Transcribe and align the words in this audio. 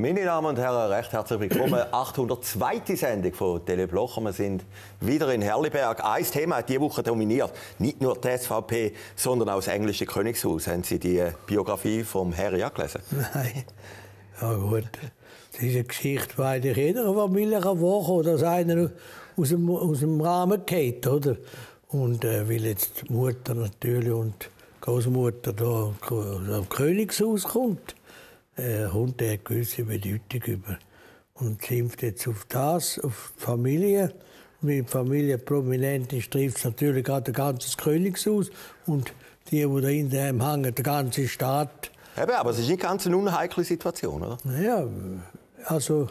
Meine 0.00 0.24
Damen 0.24 0.46
und 0.46 0.58
Herren, 0.58 0.90
recht 0.90 1.12
herzlich 1.12 1.40
willkommen. 1.40 1.78
802. 1.92 2.96
Sendung 2.96 3.34
von 3.34 3.62
Tele 3.66 3.86
Blocher. 3.86 4.22
Wir 4.22 4.32
sind 4.32 4.64
wieder 4.98 5.30
in 5.34 5.42
Herliberg. 5.42 6.02
Ein 6.02 6.24
Thema 6.24 6.56
hat 6.56 6.70
diese 6.70 6.80
Woche 6.80 7.02
dominiert. 7.02 7.52
Nicht 7.78 8.00
nur 8.00 8.16
die 8.16 8.38
SVP, 8.38 8.94
sondern 9.14 9.50
auch 9.50 9.56
das 9.56 9.68
englische 9.68 10.06
Königshaus. 10.06 10.68
Haben 10.68 10.84
Sie 10.84 10.98
die 10.98 11.22
Biografie 11.46 12.02
vom 12.02 12.34
Harry 12.34 12.64
gelesen? 12.74 13.02
Nein. 13.10 13.64
Ja 14.40 14.54
gut. 14.54 14.88
Das 15.52 15.62
ist 15.62 15.74
eine 15.74 15.84
Geschichte, 15.84 16.34
die 16.34 16.42
eigentlich 16.42 16.76
jeder 16.78 17.12
Familie 17.12 17.60
kann 17.60 17.78
vorkommen 17.78 18.24
dass 18.24 18.42
einer 18.42 18.90
aus 19.36 19.50
dem, 19.50 19.68
aus 19.68 20.00
dem 20.00 20.18
Rahmen 20.22 20.64
geht, 20.64 21.06
oder? 21.06 21.36
Und 21.88 22.24
äh, 22.24 22.48
weil 22.48 22.64
jetzt 22.64 23.02
die 23.06 23.12
Mutter 23.12 23.52
natürlich 23.52 24.12
und 24.12 24.44
die 24.44 24.80
Großmutter 24.80 25.52
da 25.52 25.92
am 26.08 26.68
Königshaus 26.70 27.44
kommt, 27.44 27.96
äh, 28.60 28.82
er 28.82 28.94
eine 28.94 29.38
gewisse 29.38 29.84
Bedeutung 29.84 30.42
über. 30.46 30.78
Und 31.34 31.64
schimpft 31.64 32.02
jetzt 32.02 32.28
auf 32.28 32.44
das, 32.48 32.98
auf 32.98 33.32
die 33.36 33.42
Familie. 33.42 34.12
Wenn 34.60 34.84
die 34.84 34.90
Familie 34.90 35.38
prominent 35.38 36.12
ist, 36.12 36.30
trifft 36.30 36.58
es 36.58 36.64
natürlich 36.64 37.04
gerade 37.04 37.32
das 37.32 37.34
ganze 37.34 37.76
Königshaus. 37.76 38.50
Und 38.86 39.12
die, 39.50 39.66
die 39.66 39.80
da 39.80 39.88
in 39.88 40.10
dem 40.10 40.46
hängen, 40.46 40.74
der 40.74 40.84
ganze 40.84 41.26
Staat. 41.26 41.90
Eben, 42.20 42.32
aber 42.32 42.50
es 42.50 42.58
ist 42.58 42.68
nicht 42.68 42.82
ganz 42.82 43.06
eine 43.06 43.16
unheikle 43.16 43.64
Situation, 43.64 44.22
oder? 44.22 44.38
Ja, 44.60 44.86
also 45.64 46.08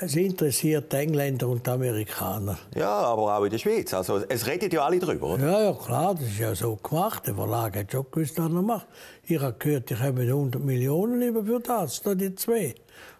es 0.00 0.16
interessiert 0.16 0.92
die 0.92 0.96
Engländer 0.96 1.48
und 1.48 1.66
die 1.66 1.70
Amerikaner. 1.70 2.58
Ja, 2.74 2.88
aber 2.88 3.36
auch 3.36 3.44
in 3.44 3.50
der 3.50 3.58
Schweiz. 3.58 3.92
Also, 3.94 4.22
es 4.28 4.46
redet 4.46 4.72
ja 4.72 4.84
alle 4.84 4.98
darüber, 4.98 5.34
oder? 5.34 5.46
Ja, 5.46 5.60
ja, 5.62 5.72
klar, 5.72 6.14
das 6.14 6.24
ist 6.24 6.38
ja 6.38 6.54
so 6.54 6.76
gemacht. 6.76 7.26
Der 7.26 7.34
Verlag 7.34 7.76
hat 7.76 7.90
schon 7.90 8.06
gewusst, 8.10 8.38
was 8.38 8.52
er 8.52 8.62
macht. 8.62 8.86
Ich 9.24 9.40
habe 9.40 9.56
gehört, 9.58 9.90
ich 9.90 9.98
habe 9.98 10.22
100 10.22 10.62
Millionen 10.62 11.22
über 11.22 11.44
für 11.44 11.60
das, 11.60 12.00
da 12.02 12.14
die 12.14 12.34
zwei. 12.34 12.74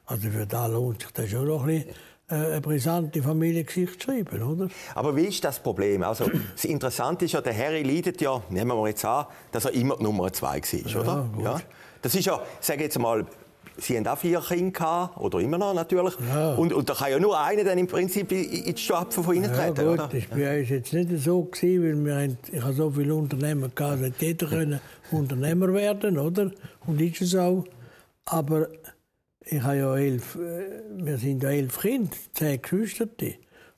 Also 0.06 0.30
für 0.30 0.46
da 0.46 0.66
lohnt 0.66 1.02
sich 1.02 1.10
das 1.12 1.28
schon 1.28 1.46
noch 1.46 1.66
ein 1.66 1.84
bisschen 1.84 1.94
äh, 2.30 2.34
eine 2.34 2.60
brisante 2.60 3.22
Familiengeschichte 3.22 4.04
schreiben, 4.04 4.42
oder? 4.42 4.68
Aber 4.94 5.16
wie 5.16 5.24
ist 5.24 5.42
das 5.44 5.60
Problem? 5.60 6.02
Also, 6.02 6.30
das 6.54 6.64
Interessante 6.64 7.24
ist 7.24 7.32
ja, 7.32 7.40
der 7.40 7.56
Harry 7.56 7.82
leidet 7.82 8.20
ja, 8.20 8.40
nehmen 8.50 8.76
wir 8.76 8.88
jetzt 8.88 9.04
an, 9.04 9.26
dass 9.50 9.64
er 9.64 9.72
immer 9.72 9.96
die 9.96 10.04
Nummer 10.04 10.32
zwei 10.32 10.60
war, 10.60 11.00
oder? 11.00 11.30
Ja, 11.38 11.44
ja. 11.44 11.60
Das 12.02 12.14
ist 12.14 12.26
ja, 12.26 12.40
sage 12.60 12.84
jetzt 12.84 12.98
mal, 12.98 13.26
Sie 13.80 13.96
haben 13.96 14.06
auch 14.06 14.18
vier 14.18 14.40
Kinder 14.40 14.72
gehabt, 14.72 15.18
oder 15.18 15.38
immer 15.40 15.58
noch 15.58 15.74
natürlich. 15.74 16.14
Ja. 16.28 16.54
Und, 16.54 16.72
und 16.72 16.88
da 16.88 16.94
kann 16.94 17.10
ja 17.10 17.18
nur 17.18 17.38
einer 17.38 17.64
dann 17.64 17.78
im 17.78 17.86
Prinzip 17.86 18.32
in 18.32 18.74
die 18.74 18.76
Stapfen 18.76 19.22
von 19.22 19.36
Ihnen 19.36 19.52
treten, 19.52 19.76
ja, 19.76 19.84
gut, 19.84 19.94
oder? 19.94 20.10
Das 20.12 20.38
war 20.38 20.58
uns 20.58 20.68
jetzt 20.68 20.92
nicht 20.92 21.10
so, 21.22 21.42
gewesen, 21.42 21.82
weil 21.82 22.04
wir 22.04 22.22
haben, 22.22 22.38
ich 22.50 22.62
habe 22.62 22.72
so 22.72 22.90
viele 22.90 23.14
Unternehmer 23.14 23.68
gehabt, 23.68 24.02
dass 24.02 24.12
jeder 24.20 24.46
können 24.48 24.80
Unternehmer 25.10 25.72
werden, 25.72 26.18
oder? 26.18 26.50
Und 26.86 27.00
ist 27.00 27.22
es 27.22 27.34
auch. 27.36 27.64
Aber 28.24 28.68
ich 29.44 29.62
habe 29.62 29.76
ja 29.76 29.96
elf, 29.96 30.36
äh, 30.36 30.82
wir 30.96 31.18
sind 31.18 31.42
ja 31.42 31.50
elf 31.50 31.80
Kinder, 31.80 32.10
zehn 32.34 32.60
Geschwister. 32.60 33.06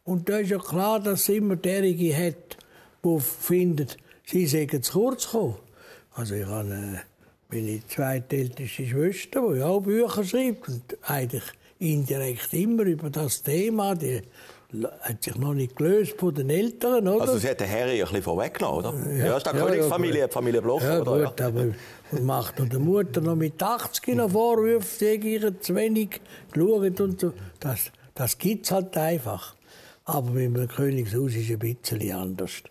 Und 0.05 0.29
da 0.29 0.39
ist 0.39 0.51
ja 0.51 0.59
klar, 0.59 1.01
dass 1.01 1.23
es 1.23 1.29
immer 1.29 1.57
derjenige 1.57 2.17
hat, 2.17 2.57
der 3.05 3.21
findet, 3.21 3.97
sie 4.25 4.47
sagen 4.47 4.83
zu 4.83 4.93
kurz 4.93 5.27
gekommen. 5.27 5.57
Also 6.13 6.35
ich 6.35 6.47
habe 6.47 6.69
äh, 6.71 6.99
meine 7.53 7.83
zweitälteste 7.87 8.87
Schwester, 8.87 9.53
die 9.53 9.63
auch 9.63 9.81
Bücher 9.81 10.25
schreibt 10.25 10.69
und 10.69 10.83
eigentlich 11.03 11.45
indirekt 11.79 12.53
immer 12.53 12.85
über 12.85 13.11
das 13.11 13.43
Thema, 13.43 13.95
die 13.95 14.23
hat 15.01 15.25
sich 15.25 15.37
noch 15.37 15.55
nicht 15.55 15.77
gelöst 15.77 16.15
von 16.19 16.35
den 16.35 16.51
Eltern, 16.51 17.09
oder? 17.09 17.23
Also 17.23 17.39
sie 17.39 17.49
hat 17.49 17.61
den 17.61 17.69
Harry 17.69 18.01
ein 18.01 18.07
bisschen 18.07 18.23
vorweggenommen, 18.23 18.87
oder? 18.87 19.13
Ja, 19.13 19.27
ja 19.27 19.37
ist 19.37 19.47
die 19.47 19.57
ja, 19.57 19.67
Königsfamilie, 19.67 20.21
ja, 20.21 20.27
die 20.27 20.33
Familie 20.33 20.63
Bloch, 20.63 20.83
ja, 20.83 21.01
oder? 21.01 21.25
Gut, 21.25 21.41
aber 21.41 21.67
macht 22.23 22.59
noch 22.59 22.69
der 22.69 22.79
Mutter 22.79 23.21
noch 23.21 23.35
mit 23.35 23.61
80 23.61 24.15
noch 24.15 24.31
Vorwürfe, 24.31 24.87
sie 24.87 25.15
ihr 25.17 25.61
zu 25.61 25.75
wenig 25.75 26.21
geschaut 26.53 27.01
und 27.01 27.21
so. 27.21 27.33
Das, 27.59 27.91
das 28.15 28.39
gibt 28.39 28.67
es 28.67 28.73
halt 28.73 28.97
einfach. 28.97 29.57
Aber 30.05 30.31
mit 30.31 30.57
dem 30.57 30.69
Königshaus 30.69 31.35
ist 31.35 31.51
es 31.51 31.51
ein 31.51 31.59
bisschen 31.59 32.13
anders. 32.13 32.63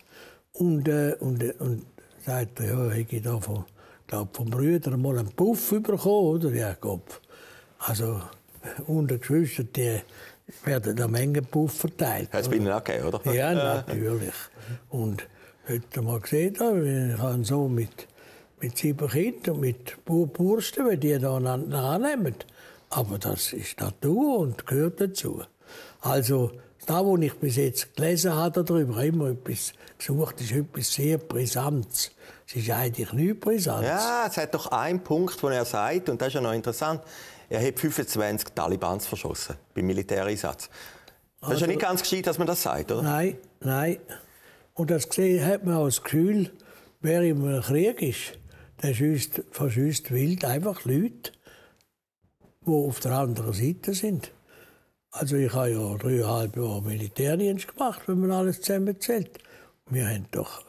Und, 0.52 0.88
äh, 0.88 1.16
und, 1.20 1.42
und 1.60 1.86
sagt 2.24 2.60
er, 2.60 2.66
ja, 2.66 2.92
ich 2.92 3.08
gehe 3.08 3.20
da 3.20 3.38
von 3.40 3.64
glaube, 4.10 4.30
vom 4.32 4.50
Brüder 4.50 4.96
mal 4.96 5.18
einen 5.18 5.30
Puff 5.30 5.70
bekommen, 5.70 6.00
oder? 6.04 6.50
Ja, 6.50 6.74
Kopf. 6.74 7.20
Also, 7.78 8.20
unter 8.86 9.18
Geschwistern, 9.18 9.68
die 9.74 10.00
werden 10.64 10.98
eine 10.98 11.08
Menge 11.08 11.42
Puff 11.42 11.78
verteilt. 11.78 12.32
Hat 12.32 12.42
es 12.42 12.48
bei 12.48 12.56
Ihnen 12.56 12.70
auch 12.70 12.82
gegeben, 12.82 13.06
oder? 13.06 13.32
Ja, 13.32 13.54
natürlich. 13.54 14.34
Und 14.90 15.26
heute 15.68 16.02
mal 16.02 16.20
gesehen, 16.20 16.54
ich 16.54 17.18
habe 17.18 17.44
Sohn 17.44 17.74
mit, 17.74 18.08
mit 18.60 18.76
sieben 18.76 19.08
Kindern 19.08 19.54
und 19.54 19.60
mit 19.60 20.04
Bursten, 20.04 20.88
wenn 20.88 21.00
die 21.00 21.18
da 21.18 21.36
annehmen. 21.36 22.34
Aber 22.90 23.18
das 23.18 23.52
ist 23.52 23.80
Natur 23.80 24.40
und 24.40 24.66
gehört 24.66 25.00
dazu. 25.00 25.42
Also, 26.00 26.50
da, 26.90 27.04
wo 27.04 27.16
ich 27.16 27.34
bis 27.34 27.54
jetzt 27.54 27.94
gelesen 27.94 28.34
habe 28.34 28.64
darüber, 28.64 29.04
immer 29.04 29.30
etwas 29.30 29.72
gesucht, 29.96 30.40
ist 30.40 30.50
etwas 30.50 30.92
sehr 30.92 31.18
Brisantes. 31.18 32.10
Es 32.48 32.56
ist 32.56 32.70
eigentlich 32.70 33.12
nicht 33.12 33.38
brisant. 33.38 33.84
Ja, 33.84 34.26
es 34.28 34.36
hat 34.36 34.52
doch 34.52 34.66
einen 34.72 35.00
Punkt, 35.00 35.40
den 35.40 35.52
er 35.52 35.64
sagt, 35.64 36.08
und 36.08 36.20
das 36.20 36.28
ist 36.28 36.34
ja 36.34 36.40
noch 36.40 36.52
interessant. 36.52 37.00
Er 37.48 37.64
hat 37.64 37.78
25 37.78 38.48
Talibans 38.50 39.06
verschossen 39.06 39.54
beim 39.72 39.86
Militäreinsatz. 39.86 40.68
Das 41.40 41.50
also, 41.50 41.54
ist 41.54 41.60
ja 41.60 41.66
nicht 41.68 41.80
ganz 41.80 42.02
gescheit, 42.02 42.26
dass 42.26 42.38
man 42.38 42.48
das 42.48 42.60
sagt, 42.60 42.90
oder? 42.90 43.02
Nein, 43.02 43.38
nein. 43.60 43.98
Und 44.74 44.90
das 44.90 45.08
gesehen 45.08 45.46
hat 45.46 45.64
man 45.64 45.76
auch 45.76 45.84
das 45.84 46.02
Gefühl, 46.02 46.50
wer 47.00 47.22
im 47.22 47.60
Krieg 47.62 48.02
ist, 48.02 48.38
der 48.82 48.94
schießt, 48.94 49.42
verschießt 49.52 50.10
wild 50.10 50.44
einfach 50.44 50.84
Leute, 50.84 51.30
die 52.66 52.70
auf 52.70 52.98
der 52.98 53.12
anderen 53.12 53.52
Seite 53.52 53.94
sind. 53.94 54.32
Also 55.12 55.36
ich 55.36 55.52
habe 55.52 55.70
ja 55.70 55.94
dreieinhalb 55.96 56.56
Jahre 56.56 56.82
Militärdienst 56.82 57.68
gemacht, 57.68 58.02
wenn 58.06 58.20
man 58.20 58.30
alles 58.30 58.60
zusammenzählt. 58.60 59.38
Wir 59.88 60.08
haben 60.08 60.26
doch 60.30 60.64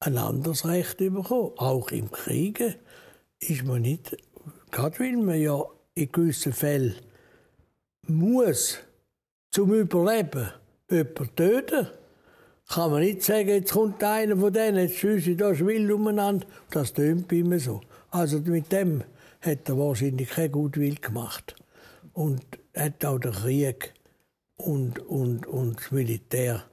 ein 0.00 0.18
anderes 0.18 0.66
Recht 0.66 0.98
bekommen. 0.98 1.52
Auch 1.56 1.90
im 1.90 2.10
Kriege 2.10 2.74
ist 3.40 3.64
man 3.64 3.82
nicht, 3.82 4.16
gerade 4.70 4.98
weil 5.00 5.16
man 5.16 5.40
ja 5.40 5.64
in 5.94 6.12
gewissen 6.12 6.52
Fällen 6.52 6.94
muss 8.06 8.78
zum 9.50 9.72
Überleben 9.72 10.50
jemanden 10.90 11.34
töten, 11.34 11.88
kann 12.68 12.90
man 12.90 13.00
nicht 13.00 13.22
sagen, 13.22 13.48
jetzt 13.48 13.72
kommt 13.72 14.02
einer 14.04 14.36
von 14.36 14.52
denen, 14.52 14.76
jetzt 14.76 14.96
schieße 14.96 15.30
ich 15.30 15.36
da 15.38 15.58
wild 15.58 15.90
umeinander. 15.90 16.46
Das 16.70 16.92
tönt 16.92 17.30
mir 17.30 17.60
so. 17.60 17.80
Also 18.10 18.40
mit 18.40 18.70
dem 18.72 19.04
hat 19.40 19.68
er 19.68 19.78
wahrscheinlich 19.78 20.28
kein 20.28 20.52
Gutwill 20.52 20.96
gemacht. 20.96 21.54
Und 22.12 22.44
hat 22.76 23.04
auch 23.04 23.18
der 23.18 23.32
Krieg 23.32 23.94
und, 24.56 24.98
und, 24.98 25.46
und 25.46 25.76
das 25.78 25.90
Militär 25.90 26.64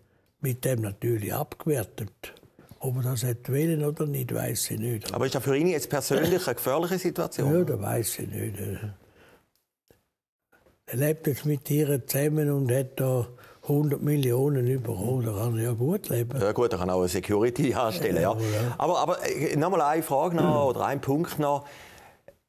mit 0.42 0.66
dem 0.66 0.82
natürlich 0.82 1.34
abgewertet. 1.34 2.34
Ob 2.80 2.98
er 2.98 3.04
das 3.04 3.24
hätte 3.24 3.54
wollen 3.54 3.84
oder 3.84 4.06
nicht, 4.06 4.34
weiß 4.34 4.72
ich 4.72 4.80
nicht. 4.80 5.14
Aber 5.14 5.26
ist 5.26 5.36
das 5.36 5.44
für 5.44 5.56
ihn 5.56 5.68
jetzt 5.68 5.90
persönlich 5.90 6.46
eine 6.46 6.56
gefährliche 6.56 7.00
Situation? 7.00 7.54
Ja, 7.54 7.64
das 7.64 7.82
weiß 7.82 8.20
ich 8.20 8.28
nicht. 8.28 8.60
Er 10.86 10.98
lebt 10.98 11.28
jetzt 11.28 11.46
mit 11.46 11.70
ihr 11.72 12.06
zusammen 12.06 12.52
und 12.52 12.72
hat 12.72 13.00
da 13.00 13.26
100 13.64 14.02
Millionen 14.02 14.66
bekommen. 14.82 15.26
Da 15.26 15.32
kann 15.32 15.58
er 15.58 15.64
ja 15.64 15.72
gut 15.72 16.10
leben. 16.10 16.40
Ja 16.40 16.52
gut, 16.52 16.74
er 16.74 16.80
kann 16.80 16.90
auch 16.90 17.00
eine 17.00 17.08
Security 17.08 17.74
anstellen. 17.74 18.22
Ja, 18.22 18.34
ja. 18.34 18.76
Aber, 18.78 19.00
aber 19.00 19.18
äh, 19.26 19.56
noch 19.56 19.70
mal 19.70 19.82
eine 19.82 20.04
Frage 20.04 20.36
noch, 20.36 20.66
oder 20.70 20.86
ein 20.86 21.00
Punkt 21.00 21.40
noch. 21.40 21.66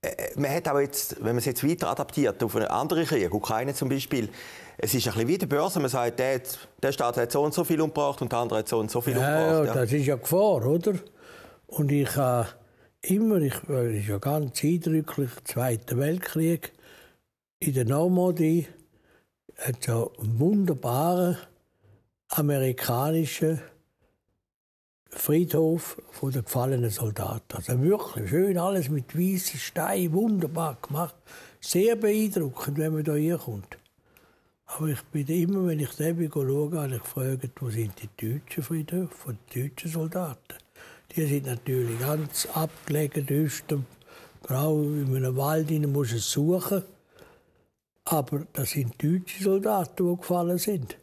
Äh, 0.05 0.39
man 0.39 0.51
hat 0.51 0.69
auch 0.69 0.79
jetzt, 0.79 1.17
wenn 1.19 1.29
man 1.29 1.39
es 1.39 1.47
jetzt 1.47 1.67
weiter 1.67 1.89
adaptiert 1.89 2.43
auf 2.43 2.55
einen 2.57 2.67
anderen 2.67 3.07
Krieg, 3.07 3.33
Ukraine 3.33 3.75
zum 3.75 3.89
Beispiel, 3.89 4.29
es 4.77 4.95
ist 4.95 5.07
ein 5.07 5.15
bisschen 5.15 5.29
wie 5.29 5.39
die 5.39 5.47
Börse. 5.47 5.81
Man 5.81 5.89
sagt, 5.89 6.19
der, 6.19 6.41
der 6.83 6.93
Staat 6.93 7.17
hat 7.17 7.33
so 7.33 7.43
und 7.43 7.55
so 7.55 7.65
viel 7.65 7.81
umgebracht 7.81 8.21
und 8.23 8.31
der 8.31 8.39
andere 8.41 8.61
hat 8.61 8.69
so 8.69 8.79
und 8.79 8.91
so 8.91 9.01
viel 9.01 9.17
ja, 9.17 9.39
umgebracht. 9.39 9.75
Ja, 9.77 9.83
das 9.83 9.93
ist 9.93 10.07
ja 10.07 10.17
Gefahr, 10.17 10.67
oder? 10.67 10.95
Und 11.67 11.91
ich 11.93 12.15
habe 12.17 12.49
immer, 13.03 13.37
ich 13.37 13.69
war 13.69 13.85
ja 13.85 14.19
ganz 14.19 14.63
eindrücklich, 14.63 15.31
Zweiter 15.45 15.99
Weltkrieg, 15.99 16.73
in 17.61 17.75
der 17.75 17.85
Normandie 17.85 18.67
hat 19.57 19.77
es 19.81 19.89
einen 19.89 20.39
wunderbaren 20.39 21.39
amerikanischen 22.29 23.61
Friedhof 25.25 25.97
von 26.11 26.33
den 26.33 26.45
gefallenen 26.45 26.91
Soldaten. 26.91 27.57
Also 27.57 27.81
wirklich 27.81 28.29
schön, 28.29 28.59
alles 28.59 28.91
mit 28.91 29.17
weißen 29.17 29.59
Steinen, 29.59 30.13
wunderbar 30.13 30.77
gemacht. 30.87 31.15
Sehr 31.63 31.97
beeindruckend, 31.97 32.77
wenn 32.77 32.93
man 32.93 33.05
da 33.05 33.15
hier 33.15 33.39
kommt. 33.39 33.79
Aber 34.67 34.89
ich 34.89 35.01
bin 35.05 35.27
immer, 35.29 35.67
wenn 35.67 35.81
ich 35.81 35.93
da 35.97 36.05
schaue, 36.15 36.79
habe 36.79 36.97
ich 36.97 37.03
gefragt, 37.03 37.51
wo 37.59 37.71
sind 37.71 37.95
die 38.03 38.11
deutschen 38.21 38.63
Friedhöfe 38.63 39.15
von 39.15 39.39
deutschen 39.55 39.91
Soldaten. 39.91 40.59
Die 41.17 41.25
sind 41.25 41.47
natürlich 41.47 41.99
ganz 42.01 42.47
abgelegen, 42.53 43.25
düster, 43.25 43.79
grau, 44.43 44.83
in 44.83 45.17
einem 45.17 45.39
Wald 45.39 45.71
rein 45.71 45.91
muss 45.91 46.11
suchen. 46.11 46.83
Aber 48.05 48.47
das 48.53 48.73
sind 48.73 49.03
deutsche 49.03 49.43
Soldaten, 49.43 50.07
die 50.07 50.17
gefallen 50.19 50.59
sind. 50.59 50.99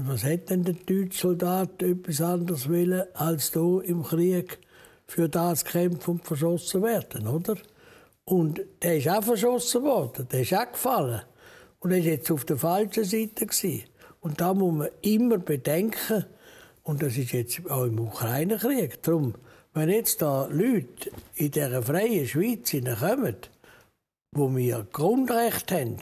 Und 0.00 0.08
was 0.08 0.24
hat 0.24 0.48
denn 0.48 0.64
der 0.64 0.72
deutsche 0.72 1.20
Soldat 1.20 1.82
etwas 1.82 2.22
anderes 2.22 2.70
wollen, 2.70 3.02
als 3.12 3.52
hier 3.52 3.82
im 3.84 4.02
Krieg 4.02 4.58
für 5.06 5.28
das 5.28 5.62
kämpfen 5.62 6.12
und 6.12 6.24
verschossen 6.24 6.82
werden, 6.82 7.26
oder? 7.26 7.58
Und 8.24 8.62
der 8.80 8.96
ist 8.96 9.10
auch 9.10 9.22
verschossen 9.22 9.82
worden, 9.82 10.26
der 10.32 10.40
ist 10.40 10.54
auch 10.54 10.72
gefallen. 10.72 11.20
Und 11.80 11.90
er 11.90 11.98
war 11.98 12.04
jetzt 12.06 12.30
auf 12.30 12.46
der 12.46 12.56
falschen 12.56 13.04
Seite. 13.04 13.44
Gewesen. 13.44 13.82
Und 14.20 14.40
da 14.40 14.54
muss 14.54 14.72
man 14.72 14.88
immer 15.02 15.36
bedenken, 15.36 16.24
und 16.82 17.02
das 17.02 17.18
ist 17.18 17.32
jetzt 17.32 17.70
auch 17.70 17.84
im 17.84 18.00
Ukraine-Krieg, 18.00 19.02
darum, 19.02 19.34
wenn 19.74 19.90
jetzt 19.90 20.22
da 20.22 20.46
Leute 20.46 21.10
in 21.34 21.50
dieser 21.50 21.82
freien 21.82 22.26
Schweiz 22.26 22.70
kommen, 22.70 23.36
wo 24.32 24.56
wir 24.56 24.86
Grundrecht 24.92 25.70
haben, 25.72 25.98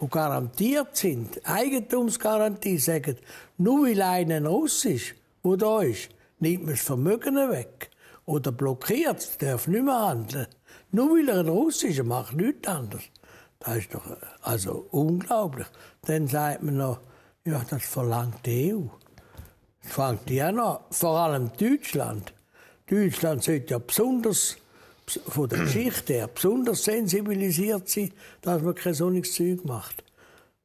die 0.00 0.08
garantiert 0.08 0.96
sind, 0.96 1.40
Eigentumsgarantie, 1.44 2.78
sagen, 2.78 3.16
nur 3.58 3.86
weil 3.86 4.00
einer 4.00 4.48
Russ 4.48 4.84
ist, 4.84 5.14
der 5.44 5.56
da 5.56 5.82
ist, 5.82 6.08
nimmt 6.38 6.64
man 6.64 6.74
das 6.74 6.82
Vermögen 6.82 7.36
weg. 7.36 7.90
Oder 8.24 8.52
blockiert 8.52 9.42
darf 9.42 9.66
nicht 9.66 9.84
mehr 9.84 10.08
handeln. 10.08 10.46
Nur 10.92 11.10
weil 11.10 11.28
er 11.28 11.40
ein 11.40 11.48
ist, 11.82 12.04
macht 12.04 12.34
nichts 12.34 12.68
anderes. 12.68 13.04
Das 13.58 13.76
ist 13.76 13.94
doch 13.94 14.16
also 14.42 14.86
unglaublich. 14.90 15.66
Dann 16.02 16.26
sagt 16.26 16.62
man 16.62 16.76
noch, 16.76 17.00
ja, 17.44 17.62
das 17.68 17.84
verlangt 17.84 18.46
die 18.46 18.74
EU. 18.74 18.82
Das 19.82 19.92
fängt 19.92 20.28
die 20.28 20.42
auch 20.42 20.52
noch, 20.52 20.80
vor 20.90 21.18
allem 21.18 21.50
Deutschland. 21.58 22.32
Deutschland 22.88 23.42
sollte 23.42 23.74
ja 23.74 23.78
besonders 23.78 24.56
von 25.28 25.48
der 25.48 25.60
Geschichte 25.60 26.14
her 26.14 26.28
besonders 26.28 26.84
sensibilisiert 26.84 27.88
sein, 27.88 28.12
dass 28.42 28.62
man 28.62 28.74
kein 28.74 28.94
solches 28.94 29.34
Zeug 29.34 29.64
macht. 29.64 30.04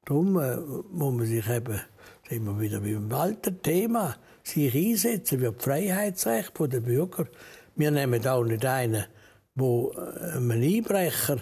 Darum 0.06 0.40
äh, 0.40 0.58
muss 0.92 1.14
man 1.14 1.26
sich 1.26 1.48
eben, 1.50 1.82
sind 2.30 2.46
wir 2.46 2.60
wieder 2.60 2.80
beim 2.80 3.12
alten 3.12 3.62
Thema, 3.62 4.16
sich 4.44 4.74
einsetzen 4.76 5.40
für 5.40 5.52
das 5.52 5.64
Freiheitsrecht 5.64 6.54
der 6.60 6.80
Bürger. 6.80 7.28
Wir 7.76 7.92
nehmen 7.92 8.26
auch 8.28 8.44
nicht 8.44 8.66
einen, 8.66 9.06
wo 9.56 9.92
äh, 9.94 10.34
einem 10.34 10.52
Einbrecher 10.52 11.38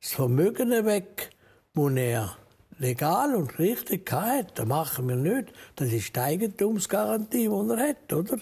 das 0.00 0.12
Vermögen 0.12 0.70
weg, 0.84 1.30
wo 1.74 1.88
er 1.88 2.36
legal 2.78 3.34
und 3.34 3.58
richtig 3.58 4.10
hat. 4.12 4.58
Das 4.58 4.66
machen 4.66 5.08
wir 5.08 5.16
nicht. 5.16 5.52
Das 5.76 5.92
ist 5.92 6.14
die 6.14 6.20
Eigentumsgarantie, 6.20 7.48
die 7.48 7.70
er 7.70 7.88
hat, 7.88 8.12
oder? 8.12 8.38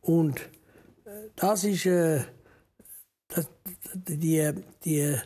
Und 0.00 0.40
äh, 1.04 1.30
das 1.36 1.64
ist 1.64 1.86
äh, 1.86 2.16
das, 2.16 2.26
die, 3.94 4.52
die, 4.84 5.16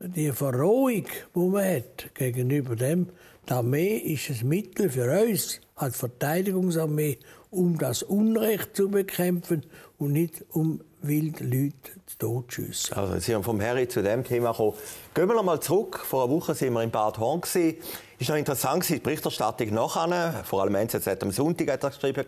die 0.00 0.32
Verrohung, 0.32 1.06
die 1.34 1.38
man 1.38 1.64
hat 1.64 2.14
gegenüber 2.14 2.76
dem. 2.76 3.08
Die 3.48 3.52
Armee 3.52 3.96
ist 3.96 4.30
ein 4.30 4.48
Mittel 4.48 4.88
für 4.90 5.10
uns 5.22 5.60
als 5.74 5.96
Verteidigungsarmee, 5.96 7.18
um 7.50 7.76
das 7.76 8.02
Unrecht 8.02 8.76
zu 8.76 8.88
bekämpfen 8.88 9.64
und 9.98 10.12
nicht 10.12 10.44
um 10.50 10.80
wild 11.02 11.40
Leute 11.40 11.72
zu 12.06 12.18
totschiessen. 12.18 12.96
Also, 12.96 13.18
Sie 13.18 13.34
haben 13.34 13.42
vom 13.42 13.60
Harry 13.60 13.88
zu 13.88 14.02
dem 14.02 14.22
Thema 14.22 14.52
gekommen. 14.52 14.74
Gehen 15.14 15.28
wir 15.28 15.34
noch 15.34 15.42
mal 15.42 15.60
zurück. 15.60 15.98
Vor 15.98 16.24
einer 16.24 16.32
Woche 16.32 16.54
sind 16.54 16.72
wir 16.72 16.82
in 16.82 16.90
Bad 16.90 17.18
Horn. 17.18 17.40
Gewesen. 17.40 17.76
Ist 18.18 18.30
noch 18.30 18.36
interessant 18.36 18.88
die 18.88 19.00
Berichterstattung 19.00 19.74
nachher. 19.74 20.44
Vor 20.44 20.62
allem 20.62 20.76
NZZ 20.76 21.08
am 21.22 21.32
Sonntag 21.32 21.72
hat 21.72 21.82
er 21.82 21.90
geschrieben. 21.90 22.24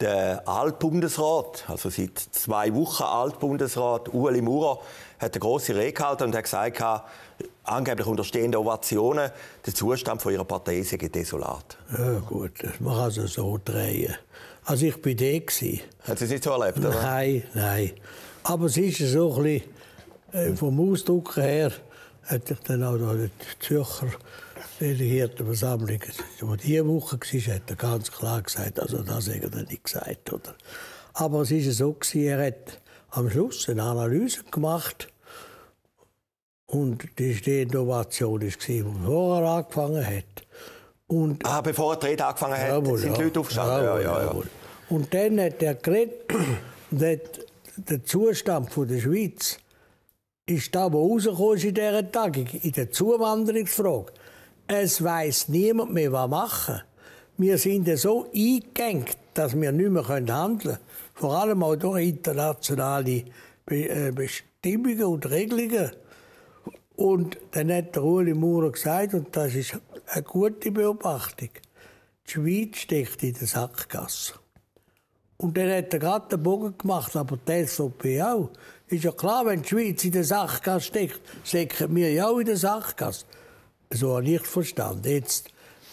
Der 0.00 0.48
Altbundesrat, 0.48 1.64
also 1.68 1.90
seit 1.90 2.18
zwei 2.18 2.74
Wochen 2.74 3.02
Altbundesrat, 3.02 4.14
Ueli 4.14 4.40
Maurer, 4.40 4.78
hat 5.18 5.34
eine 5.34 5.40
grosse 5.40 5.74
Rede 5.74 5.92
gehalten 5.92 6.24
und 6.24 6.34
hat 6.34 6.44
gesagt, 6.44 6.82
angeblich 7.64 8.06
unter 8.06 8.24
stehenden 8.24 8.60
Ovationen, 8.60 9.30
der 9.66 9.74
Zustand 9.74 10.22
von 10.22 10.32
ihrer 10.32 10.46
Partei 10.46 10.80
sei 10.82 10.96
desolat. 10.96 11.76
Ja 11.98 12.18
gut, 12.20 12.52
das 12.62 12.80
muss 12.80 12.98
also 12.98 13.26
so 13.26 13.60
drehen. 13.62 14.14
Also 14.64 14.86
ich 14.86 15.04
war 15.04 15.12
der. 15.12 15.40
Hat 15.40 16.18
Sie 16.18 16.24
es 16.24 16.30
nicht 16.30 16.44
so 16.44 16.50
erlebt, 16.50 16.78
oder? 16.78 16.90
Nein, 17.02 17.42
nein. 17.52 17.92
Aber 18.44 18.66
es 18.66 18.78
ist 18.78 18.98
so 19.12 19.34
ein 19.34 19.42
bisschen, 19.42 19.70
äh, 20.32 20.56
vom 20.56 20.80
Ausdruck 20.80 21.36
her, 21.36 21.72
hat 22.24 22.50
ich 22.50 22.60
dann 22.60 22.84
auch 22.84 22.96
die 22.96 23.30
Zürcher 23.60 24.06
Delegiertenversammlung, 24.80 25.98
die 25.98 26.56
diese 26.62 26.86
Woche 26.86 27.18
war, 27.18 27.54
hat 27.54 27.70
er 27.70 27.76
ganz 27.76 28.10
klar 28.10 28.42
gesagt, 28.42 28.80
also 28.80 29.02
das 29.02 29.28
hat 29.28 29.54
er 29.54 29.62
nicht 29.62 29.84
gesagt. 29.84 30.32
Oder? 30.32 30.54
Aber 31.12 31.42
es 31.42 31.50
war 31.50 31.72
so, 31.72 31.96
er 32.14 32.46
hat 32.46 32.80
am 33.10 33.28
Schluss 33.30 33.68
eine 33.68 33.82
Analyse 33.82 34.42
gemacht 34.50 35.08
und 36.66 37.18
die 37.18 37.34
stehende 37.34 37.80
Ovation 37.80 38.40
war, 38.40 38.48
die 38.48 38.84
vorher 39.04 39.48
angefangen 39.48 40.06
hat. 40.06 40.46
Und, 41.08 41.44
ah, 41.44 41.60
bevor 41.60 41.94
er 41.94 41.98
die 41.98 42.06
Rede 42.06 42.24
angefangen 42.24 42.56
hat, 42.56 42.68
jawohl, 42.68 42.98
sind 42.98 43.18
die 43.18 43.22
Leute 43.22 43.40
aufgestanden? 43.40 43.84
Jawohl, 43.84 44.02
ja, 44.02 44.22
ja, 44.22 44.32
ja. 44.32 44.42
Und 44.88 45.12
dann 45.12 45.40
hat 45.40 45.62
er 45.62 45.74
geredet, 45.74 46.32
der 46.90 48.04
Zustand 48.04 48.70
der 48.76 49.00
Schweiz 49.00 49.58
ist 50.46 50.74
da, 50.74 50.92
wo 50.92 51.12
rausgekommen 51.12 51.56
ist 51.56 51.64
in 51.64 51.74
dieser 51.74 52.12
Tagung, 52.12 52.46
in 52.46 52.72
der 52.72 52.90
Zuwanderungsfrage. 52.90 54.12
Es 54.72 55.02
weiß 55.02 55.48
niemand 55.48 55.92
mehr, 55.92 56.12
was 56.12 56.30
machen. 56.30 56.80
Wir 57.36 57.58
sind 57.58 57.88
so 57.98 58.30
eingegangen, 58.32 59.04
dass 59.34 59.60
wir 59.60 59.72
nicht 59.72 59.90
mehr 59.90 60.06
handeln 60.06 60.58
können. 60.58 60.78
Vor 61.12 61.36
allem 61.36 61.64
auch 61.64 61.74
durch 61.74 62.06
internationale 62.06 63.24
äh, 63.66 64.12
Bestimmungen 64.12 65.02
und 65.02 65.28
Regelungen. 65.28 65.90
Und 66.94 67.36
dann 67.50 67.72
hat 67.72 67.96
der 67.96 68.04
Ueli 68.04 68.32
Maurer 68.32 68.70
gesagt, 68.70 69.14
und 69.14 69.34
das 69.34 69.56
ist 69.56 69.76
eine 70.06 70.22
gute 70.22 70.70
Beobachtung, 70.70 71.50
die 72.28 72.30
Schweiz 72.30 72.76
steckt 72.76 73.24
in 73.24 73.32
der 73.32 73.48
Sackgasse. 73.48 74.34
Und 75.38 75.56
dann 75.56 75.68
hat 75.68 75.92
er 75.92 75.98
gerade 75.98 76.28
den 76.28 76.44
Bogen 76.44 76.78
gemacht, 76.78 77.16
aber 77.16 77.38
die 77.38 77.66
SVP 77.66 78.22
auch. 78.22 78.50
Ist 78.86 79.02
ja 79.02 79.10
klar, 79.10 79.46
wenn 79.46 79.62
die 79.62 79.68
Schweiz 79.68 80.04
in 80.04 80.12
der 80.12 80.22
Sackgasse 80.22 80.86
steckt, 80.86 81.20
stecken 81.42 81.96
wir 81.96 82.12
ja 82.12 82.28
auch 82.28 82.38
in 82.38 82.46
der 82.46 82.56
Sackgasse. 82.56 83.26
So 83.92 84.18
ich 84.20 84.42
verstanden. 84.42 85.10
Jetzt, 85.10 85.50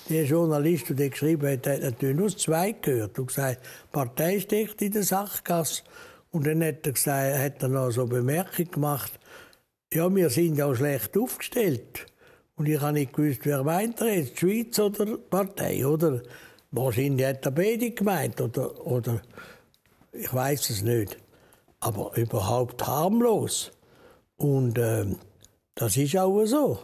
der 0.09 0.23
Journalist, 0.25 0.85
der 0.89 1.09
geschrieben 1.09 1.51
hat, 1.51 1.65
hat 1.65 1.81
natürlich 1.81 2.15
nur 2.15 2.29
zwei 2.29 2.73
gehört 2.73 3.17
und 3.17 3.27
gesagt, 3.27 3.61
die 3.63 3.91
Partei 3.91 4.39
steckt 4.39 4.81
in 4.81 4.91
der 4.91 5.03
Sachgasse. 5.03 5.83
Und 6.31 6.45
dann 6.45 6.63
hat 6.63 6.85
er, 6.85 6.93
gesagt, 6.93 7.37
hat 7.37 7.63
er 7.63 7.69
noch 7.69 7.89
so 7.89 8.01
eine 8.01 8.11
Bemerkung 8.11 8.69
gemacht, 8.69 9.19
ja, 9.91 10.13
wir 10.13 10.29
sind 10.29 10.57
ja 10.57 10.73
schlecht 10.75 11.17
aufgestellt. 11.17 12.05
Und 12.55 12.67
ich 12.67 12.79
habe 12.79 12.93
nicht 12.93 13.13
gewusst, 13.13 13.41
wer 13.43 13.63
meint 13.63 14.01
er 14.01 14.15
jetzt, 14.15 14.33
die 14.33 14.39
Schweiz 14.39 14.79
oder 14.79 15.05
die 15.05 15.17
Partei, 15.17 15.85
oder? 15.85 16.21
Wahrscheinlich 16.71 17.25
hat 17.25 17.45
er 17.45 17.51
beide 17.51 17.91
gemeint, 17.91 18.39
oder, 18.41 18.85
oder 18.85 19.21
ich 20.11 20.33
weiß 20.33 20.69
es 20.69 20.81
nicht. 20.81 21.17
Aber 21.79 22.15
überhaupt 22.15 22.85
harmlos. 22.85 23.71
Und 24.35 24.77
äh, 24.77 25.05
das 25.75 25.97
ist 25.97 26.17
auch 26.17 26.45
so. 26.45 26.79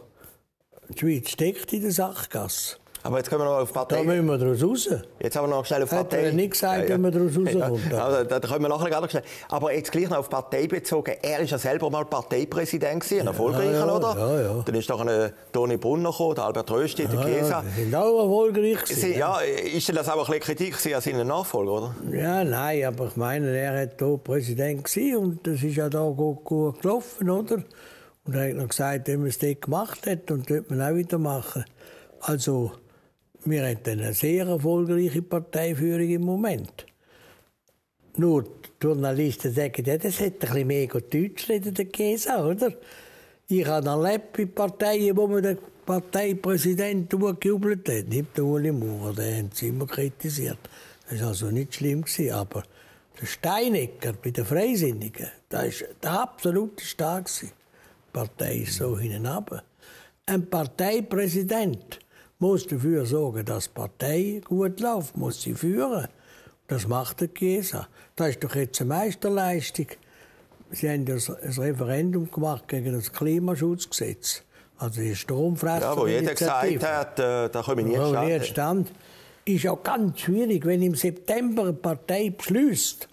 Die 0.89 0.99
Schweiz 0.99 1.29
steckt 1.29 1.73
in 1.73 1.81
der 1.81 1.91
Sachgasse. 1.91 2.77
Aber 3.05 3.17
jetzt 3.17 3.29
kommen 3.29 3.41
wir 3.41 3.45
noch 3.45 3.59
auf 3.59 3.73
Partei. 3.73 3.97
Da 3.97 4.03
müssen 4.03 4.25
wir 4.25 4.37
daraus 4.37 4.63
raus. 4.63 4.89
Jetzt 5.19 5.35
haben 5.35 5.49
wir 5.49 5.55
noch 5.55 5.65
schnell 5.65 5.83
auf 5.83 5.89
Partei. 5.89 6.19
Hat 6.19 6.25
er 6.27 6.31
nicht 6.31 6.51
gesagt, 6.51 6.87
ja, 6.87 6.95
ja. 6.95 6.97
wir 6.97 7.11
daraus 7.11 7.31
rauskommen. 7.37 7.81
Ja, 7.91 8.05
also, 8.05 8.23
da 8.23 8.39
kommen 8.39 8.61
wir 8.61 8.69
nachher 8.69 8.89
gerade 8.89 9.09
schnell. 9.09 9.23
Aber 9.49 9.73
jetzt 9.73 9.91
gleich 9.91 10.09
noch 10.09 10.19
auf 10.19 10.29
Partei 10.29 10.67
bezogen. 10.67 11.13
Er 11.21 11.39
war 11.39 11.45
ja 11.45 11.57
selber 11.57 11.89
mal 11.89 12.05
Parteipräsident, 12.05 13.11
ein 13.11 13.27
erfolgreicher, 13.27 13.85
ja, 13.85 13.93
oder? 13.93 14.15
Ja, 14.17 14.41
ja. 14.41 14.63
Dann 14.65 14.75
ist 14.75 14.87
noch 14.87 15.05
ein 15.05 15.33
Toni 15.51 15.75
Brunner 15.75 16.11
gekommen, 16.11 16.35
der 16.35 16.45
Albert 16.45 16.71
Rösti, 16.71 17.05
der 17.05 17.21
Chiesa. 17.21 17.61
Ja, 17.61 17.63
sind 17.75 17.93
auch 17.93 18.21
erfolgreich 18.21 18.79
Sie, 18.85 19.17
ja, 19.17 19.37
ist 19.39 19.89
denn 19.89 19.95
das 19.97 20.07
auch 20.07 20.29
ein 20.29 20.39
bisschen 20.39 20.55
Kritik 20.57 20.95
an 20.95 21.01
seinen 21.01 21.27
Nachfolger, 21.27 21.71
oder? 21.71 21.95
Ja, 22.09 22.45
nein, 22.45 22.85
aber 22.85 23.07
ich 23.07 23.17
meine, 23.17 23.49
er 23.57 23.73
war 23.73 23.87
hier 23.99 24.17
Präsident 24.17 24.87
und 25.17 25.45
das 25.45 25.61
ist 25.61 25.75
ja 25.75 25.89
da 25.89 26.07
gut, 26.09 26.45
gut 26.45 26.81
gelaufen, 26.81 27.29
oder? 27.29 27.57
Und 28.25 28.35
er 28.35 28.49
hat 28.49 28.55
noch 28.55 28.69
gesagt, 28.69 29.07
wenn 29.07 29.19
man 29.19 29.29
es 29.29 29.39
dort 29.39 29.61
gemacht 29.61 30.07
hat, 30.07 30.31
und 30.31 30.49
das 30.49 30.63
man 30.69 30.81
auch 30.81 30.95
wieder 30.95 31.17
machen. 31.17 31.65
Also, 32.21 32.73
wir 33.45 33.67
haben 33.67 33.79
eine 33.85 34.13
sehr 34.13 34.47
erfolgreiche 34.47 35.21
Parteiführung 35.21 36.09
im 36.09 36.21
Moment. 36.21 36.85
Nur 38.15 38.43
die 38.43 38.69
Journalisten 38.81 39.53
sagen, 39.53 39.83
ja, 39.85 39.97
das 39.97 40.19
hätte 40.19 40.47
ein 40.47 40.53
bisschen 40.53 40.67
mehr 40.67 40.87
Deutsch 40.87 41.49
reden, 41.49 41.73
der 41.73 41.85
Käse, 41.85 42.37
oder? 42.37 42.73
Ich 43.47 43.65
habe 43.65 43.89
erlebt 43.89 44.39
in 44.39 44.53
Parteien, 44.53 45.17
wo 45.17 45.27
man 45.27 45.43
den 45.43 45.57
Parteipräsidenten 45.85 47.19
gejubelt 47.39 47.89
hat. 47.89 48.07
Nicht 48.07 48.37
der 48.37 48.45
Uli 48.45 48.71
Maurer, 48.71 49.13
den 49.13 49.37
haben 49.37 49.49
sie 49.53 49.67
immer 49.67 49.85
kritisiert. 49.85 50.59
Das 51.09 51.19
war 51.19 51.29
also 51.29 51.51
nicht 51.51 51.75
schlimm, 51.75 52.05
aber 52.31 52.63
der 53.19 53.25
Steinecker 53.25 54.13
bei 54.13 54.31
den 54.31 54.45
Freisinnigen, 54.45 55.27
das 55.49 55.81
war 55.81 55.87
der 56.01 56.11
absolute 56.21 56.83
Stark. 56.83 57.29
Die 57.41 57.47
Partei 58.13 58.57
ist 58.57 58.75
so 58.75 58.97
hinab. 58.97 59.63
Ein 60.27 60.49
Parteipräsident 60.49 61.99
muss 62.39 62.67
dafür 62.67 63.05
sorgen, 63.05 63.43
dass 63.43 63.65
die 63.65 63.71
Partei 63.73 64.41
gut 64.45 64.79
läuft, 64.79 65.17
muss 65.17 65.41
sie 65.41 65.55
führen. 65.55 66.07
Das 66.67 66.87
macht 66.87 67.21
der 67.21 67.33
Chiesa. 67.33 67.87
Das 68.15 68.29
ist 68.29 68.43
doch 68.43 68.55
jetzt 68.55 68.79
eine 68.79 68.89
Meisterleistung. 68.89 69.87
Sie 70.71 70.89
haben 70.89 71.05
das 71.05 71.29
ein 71.29 71.51
Referendum 71.51 72.31
gemacht 72.31 72.67
gegen 72.67 72.93
das 72.93 73.11
Klimaschutzgesetz. 73.11 74.43
Also 74.77 75.01
die 75.01 75.15
Stromfresser. 75.15 75.81
Ja, 75.81 75.97
wo 75.97 76.07
jeder 76.07 76.33
gesagt 76.33 76.83
hat, 76.83 77.19
äh, 77.19 77.49
da 77.49 77.61
komme 77.63 77.81
ich 77.81 77.87
nicht 77.87 77.97
stand. 77.97 78.27
Nicht 78.27 78.45
stand. 78.47 78.91
Ist 79.45 79.63
ja 79.63 79.75
ganz 79.75 80.19
schwierig, 80.21 80.65
wenn 80.65 80.81
im 80.81 80.95
September 80.95 81.63
eine 81.63 81.73
Partei 81.73 82.29
beschließt, 82.29 83.09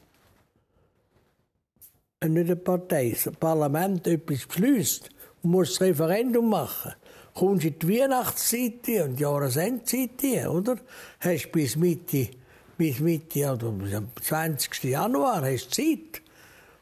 nicht 2.29 2.50
eine 2.50 2.57
Partei, 2.57 3.17
das 3.25 3.33
Parlament 3.35 4.07
etwas 4.07 4.45
beschließt 4.45 5.09
und 5.43 5.50
muss 5.50 5.71
das 5.71 5.81
Referendum 5.81 6.50
machen. 6.50 6.93
kommst 7.35 7.65
in 7.65 7.79
die 7.79 8.00
Weihnachtszeit 8.00 8.89
und 9.05 9.17
die 9.17 9.23
Jahresendzeit, 9.23 10.47
oder? 10.49 10.77
Hast 11.21 11.50
bis 11.50 11.77
Mitte, 11.77 12.29
bis 12.77 13.00
Mitte, 13.00 13.50
oder 13.50 13.69
am 13.69 14.09
20. 14.21 14.85
Januar 14.85 15.43
hast 15.43 15.69
du 15.69 15.83
Zeit. 15.83 16.23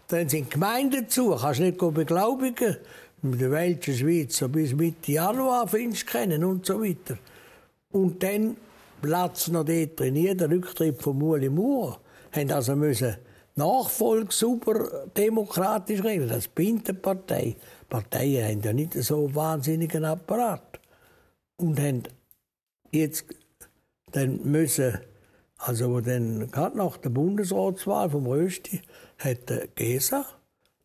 Dann 0.09 0.29
sind 0.29 0.51
Gemeinden 0.51 1.09
zu, 1.09 1.37
kannst 1.37 1.61
nicht 1.61 1.79
beglaubigen. 1.79 2.79
In 3.23 3.39
der 3.39 3.51
welchen 3.53 3.95
Schweiz 3.95 4.43
bis 4.49 4.75
Mitte 4.75 5.13
Januar 5.13 5.69
findest 5.69 6.09
du 6.09 6.13
kennen 6.13 6.43
und 6.43 6.67
so 6.67 6.83
weiter. 6.83 7.19
Und 7.93 8.23
dann 8.23 8.57
Platz 9.01 9.47
noch 9.49 9.65
dort 9.65 10.01
drin, 10.01 10.37
der 10.37 10.51
Rücktritt 10.51 11.01
von 11.01 11.17
Muli 11.17 11.49
Moore. 11.49 11.99
Haben 12.33 12.51
also 12.51 12.75
müssen 12.75 13.17
Nachfolge 13.59 14.33
super 14.33 15.07
demokratisch 15.17 16.03
regeln. 16.03 16.29
Das 16.29 16.49
Bindenpartei. 16.49 17.57
Parteien 17.89 18.49
haben 18.49 18.63
ja 18.63 18.73
nicht 18.73 18.95
so 18.95 19.35
wahnsinnigen 19.35 20.05
Apparat. 20.05 20.81
Und 21.57 21.81
haben 21.81 22.05
jetzt 22.93 23.25
dann 24.13 24.41
müssen, 24.45 24.99
also 25.59 26.01
dann 26.01 26.51
gerade 26.51 26.79
nach 26.79 26.97
der 26.97 27.11
Bundesratswahl 27.11 28.11
vom 28.11 28.27
Rösti, 28.27 28.81
hat 29.19 29.51
der 29.51 29.67
GESA 29.69 30.25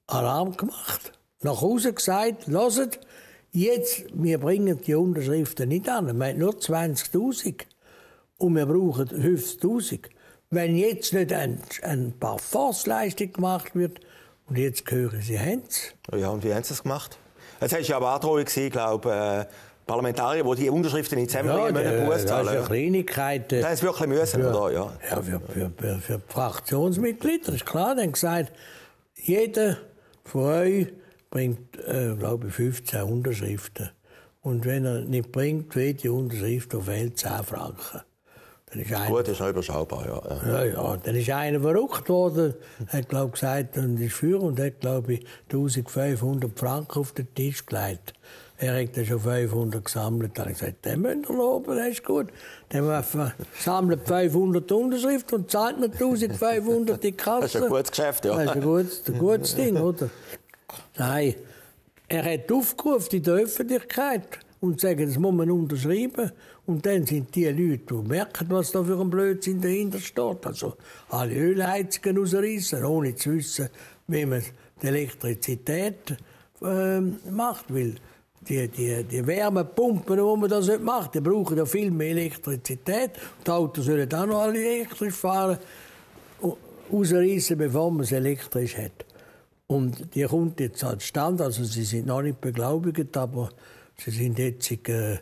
Alarm 0.08 0.58
gemacht. 0.58 1.14
Nach 1.42 1.62
Hause 1.62 1.94
gesagt, 1.94 2.48
lasst, 2.48 3.00
jetzt, 3.52 4.06
wir 4.14 4.40
bringen 4.40 4.82
die 4.82 4.96
Unterschriften 4.96 5.70
nicht 5.70 5.88
an. 5.88 6.18
Wir 6.18 6.28
haben 6.28 6.40
nur 6.40 6.54
20.000 6.54 7.66
und 8.40 8.56
wir 8.56 8.66
brauchen 8.66 9.08
50.000. 9.08 10.10
Wenn 10.54 10.76
jetzt 10.76 11.14
nicht 11.14 11.34
ein, 11.34 11.60
ein 11.82 12.14
paar 12.20 12.38
Forstleistung 12.38 13.34
gemacht 13.34 13.76
wird, 13.76 14.00
und 14.46 14.58
jetzt 14.58 14.90
hören 14.92 15.20
Sie, 15.20 15.40
haben 15.40 15.64
Ja, 16.16 16.30
und 16.30 16.44
wie 16.44 16.54
haben 16.54 16.64
Sie 16.64 16.74
es 16.74 16.84
gemacht? 16.84 17.18
Es 17.60 17.72
war 17.72 17.80
ja 17.80 17.96
aber 17.96 18.10
Androhung, 18.10 18.46
glaube 18.46 19.48
äh, 19.50 19.54
Parlamentarier, 19.88 20.44
die 20.44 20.62
die 20.62 20.70
Unterschriften 20.70 21.18
nicht 21.18 21.32
zusammenbringen 21.32 21.84
ja, 21.84 21.92
müssen, 21.92 22.06
Buß 22.06 22.26
zahlen. 22.28 22.46
Das 22.46 22.54
ist 22.54 22.60
eine 22.60 22.68
Kleinigkeit. 22.68 23.52
Das 23.52 23.74
ist 23.74 23.84
wirklich 23.84 24.08
müssen, 24.08 24.42
für, 24.42 24.50
oder? 24.50 24.72
Ja, 24.72 24.94
ja 25.10 25.22
für, 25.22 25.40
für, 25.40 25.72
für, 25.76 26.00
für 26.00 26.22
Fraktionsmitglieder, 26.28 27.54
ist 27.54 27.66
klar. 27.66 27.96
Dann 27.96 28.12
gesagt, 28.12 28.52
jeder 29.16 29.78
von 30.24 30.44
euch 30.44 30.88
bringt, 31.32 31.80
äh, 31.80 32.14
glaube 32.16 32.50
ich, 32.50 32.54
15 32.54 33.02
Unterschriften. 33.02 33.90
Und 34.42 34.66
wenn 34.66 34.86
er 34.86 35.02
nicht 35.02 35.32
bringt, 35.32 35.76
wird 35.76 36.04
die 36.04 36.10
Unterschrift 36.10 36.76
auf 36.76 36.86
10 36.86 37.16
Franken. 37.16 38.02
Gut, 39.08 39.28
das 39.28 39.34
ist 39.34 39.40
noch 39.40 39.50
überschaubar, 39.50 40.06
ja. 40.06 40.52
ja. 40.52 40.66
Ja, 40.66 40.98
Dann 40.98 41.16
ist 41.16 41.30
einer 41.30 41.60
verrückt 41.60 42.10
worden, 42.10 42.54
hat, 42.88 43.10
glaube 43.10 43.28
ich, 43.28 43.42
gesagt, 43.42 43.78
und 43.78 44.00
ist 44.00 44.14
für 44.14 44.42
und 44.42 44.60
hat, 44.60 44.80
glaube 44.82 45.14
ich, 45.14 45.26
1500 45.52 46.58
Franken 46.58 47.00
auf 47.00 47.12
den 47.12 47.34
Tisch 47.34 47.66
gelegt. 47.66 48.14
Er 48.58 48.82
hat 48.82 48.96
dann 48.96 49.06
schon 49.06 49.20
500 49.20 49.84
gesammelt. 49.84 50.32
Dann 50.36 50.46
habe 50.46 50.54
ich 50.54 50.60
gesagt, 50.60 50.86
den 50.86 51.02
müsst 51.02 51.30
ihr 51.30 51.36
loben, 51.36 51.76
das 51.76 51.88
ist 51.88 52.04
gut. 52.04 52.28
Dann 52.70 53.04
sammelt 53.60 54.08
500 54.08 54.72
Unterschriften 54.72 55.40
und 55.40 55.52
zahlt 55.52 55.80
mir 55.80 55.88
1500 55.88 57.04
die 57.04 57.12
Kasse. 57.12 57.42
Das 57.42 57.56
ist 57.56 57.64
ein 57.64 57.70
gutes 57.70 57.92
Geschäft, 57.92 58.26
ja. 58.26 58.36
Das 58.36 58.46
ist 58.46 58.52
ein 58.52 58.62
gutes, 58.62 59.04
ein 59.08 59.18
gutes 59.18 59.56
Ding, 59.56 59.78
oder? 59.78 60.10
Nein. 60.98 61.36
Er 62.08 62.34
hat 62.34 62.52
aufgerufen 62.52 63.10
in 63.12 63.24
der 63.24 63.34
Öffentlichkeit 63.36 64.40
und 64.60 64.80
sagen, 64.80 65.08
das 65.08 65.18
muss 65.18 65.34
man 65.34 65.50
unterschreiben. 65.52 66.32
Und 66.66 66.86
dann 66.86 67.06
sind 67.06 67.36
die 67.36 67.46
Leute, 67.46 67.94
die 67.94 68.08
merken, 68.08 68.48
was 68.50 68.72
da 68.72 68.84
für 68.84 69.00
ein 69.00 69.10
Blödsinn 69.10 69.60
dahinter 69.60 70.00
steht. 70.00 70.46
Also 70.46 70.76
alle 71.10 71.34
Ölheizungen 71.34 72.18
rausreißen, 72.18 72.86
ohne 72.86 73.16
zu 73.16 73.34
wissen, 73.34 73.70
wie 74.08 74.26
man 74.26 74.44
die 74.82 74.88
Elektrizität 74.88 76.18
äh, 76.62 77.02
macht. 77.30 77.66
Weil 77.74 77.96
die, 78.48 78.68
die, 78.70 79.04
die 79.04 79.28
Wärmepumpen, 79.28 80.16
die 80.16 80.22
man 80.22 80.50
das 80.50 80.68
nicht 80.68 80.84
macht, 80.84 81.16
die 81.16 81.22
brauchen 81.22 81.58
ja 81.58 81.66
viel 81.66 81.92
mehr 81.92 82.12
Elektrizität. 82.12 83.12
Die 83.46 83.52
Autos 83.52 83.86
sollen 83.86 84.14
auch 84.14 84.26
noch 84.26 84.40
alle 84.40 84.64
elektrisch 84.64 85.16
fahren. 85.16 85.58
Rausreißen, 86.92 87.58
bevor 87.58 87.92
man 87.92 88.04
es 88.04 88.12
elektrisch 88.12 88.78
hat. 88.78 89.06
Und 89.68 90.16
die 90.16 90.24
kommt 90.24 90.60
jetzt 90.60 90.84
als 90.84 91.06
Stand, 91.06 91.42
also 91.42 91.64
sie 91.64 91.84
sind 91.84 92.06
noch 92.06 92.22
nicht 92.22 92.40
beglaubigt, 92.40 93.16
aber 93.18 93.50
sie 93.98 94.12
sind 94.12 94.38
jetzt, 94.38 94.72
äh, 94.90 95.18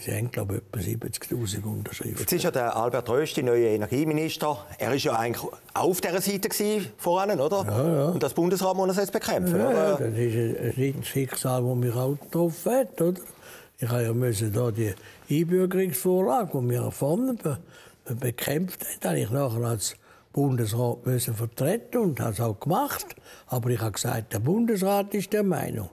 Sie 0.00 0.12
haben, 0.14 0.30
glaube 0.30 0.62
ich, 0.74 0.88
etwa 0.88 1.06
70.000 1.08 1.62
Unterschriften. 1.64 2.20
Jetzt 2.20 2.32
ist 2.32 2.44
ja 2.44 2.50
der 2.50 2.74
Albert 2.74 3.08
Rösti, 3.10 3.42
neuer 3.42 3.68
Energieminister. 3.68 4.64
Er 4.78 4.88
war 4.88 4.96
ja 4.96 5.12
eigentlich 5.12 5.52
auf 5.74 6.00
dieser 6.00 6.22
Seite 6.22 6.48
voran, 6.96 7.38
oder? 7.38 7.64
Ja, 7.66 7.94
ja. 7.94 8.04
Und 8.06 8.22
das 8.22 8.32
Bundesrat 8.32 8.76
muss 8.76 8.96
er 8.96 9.02
jetzt 9.02 9.12
bekämpfen, 9.12 9.58
ja, 9.58 9.68
oder? 9.68 9.90
Ja, 9.90 9.96
das 9.98 10.18
ist 10.18 10.78
ein 10.78 11.04
Schicksal, 11.04 11.62
das 11.62 11.76
mich 11.76 11.94
auch 11.94 12.16
getroffen 12.18 12.72
hat, 12.72 13.00
oder? 13.00 13.20
Ich 13.78 13.90
ja 13.90 14.12
müssen 14.12 14.52
da 14.52 14.70
die 14.70 14.94
Einbürgerungsvorlage, 15.30 16.50
die 16.52 16.70
wir 16.70 16.90
vorne 16.90 17.34
be 17.34 17.58
bekämpft 18.14 18.84
haben, 18.84 19.08
habe 19.10 19.20
ich 19.20 19.30
nachher 19.30 19.64
als 19.64 19.96
Bundesrat 20.32 21.06
müssen 21.06 21.34
vertreten 21.34 21.98
und 21.98 22.20
habe 22.20 22.32
es 22.32 22.40
auch 22.40 22.58
gemacht. 22.58 23.16
Aber 23.46 23.70
ich 23.70 23.80
habe 23.80 23.92
gesagt, 23.92 24.32
der 24.32 24.40
Bundesrat 24.40 25.14
ist 25.14 25.32
der 25.32 25.42
Meinung. 25.42 25.90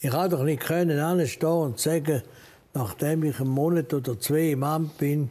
Ich 0.00 0.12
habe 0.12 0.28
doch 0.28 0.44
nicht 0.44 0.62
können 0.62 0.98
anstehen 0.98 1.48
und 1.48 1.78
sagen, 1.78 2.22
nachdem 2.74 3.24
ich 3.24 3.40
einen 3.40 3.50
Monat 3.50 3.92
oder 3.94 4.18
zwei 4.18 4.50
im 4.50 4.62
Amt 4.62 4.98
bin, 4.98 5.30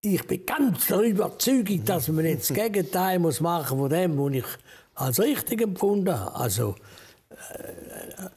ich 0.00 0.26
bin 0.26 0.46
ganz 0.46 0.86
der 0.86 1.00
Überzeugung, 1.00 1.84
dass 1.84 2.08
man 2.08 2.24
jetzt 2.24 2.50
das 2.50 2.56
Gegenteil 2.56 3.18
muss 3.18 3.40
machen 3.40 3.78
von 3.78 3.90
dem, 3.90 4.16
was 4.18 4.32
ich 4.32 4.44
als 4.94 5.20
richtig 5.20 5.62
empfunden 5.62 6.18
habe. 6.18 6.34
Also, 6.34 6.76
äh, 7.30 8.28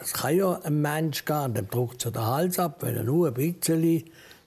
das 0.00 0.12
kann 0.12 0.36
ja 0.36 0.60
ein 0.62 0.82
Mensch 0.82 1.24
gehen, 1.24 1.54
dem 1.54 1.68
drückt 1.68 2.02
so 2.02 2.10
den 2.10 2.26
Hals 2.26 2.58
ab, 2.58 2.78
wenn 2.80 2.96
er 2.96 3.04
nur 3.04 3.28
ein 3.28 3.34
bisschen 3.34 3.84
äh, 3.84 4.02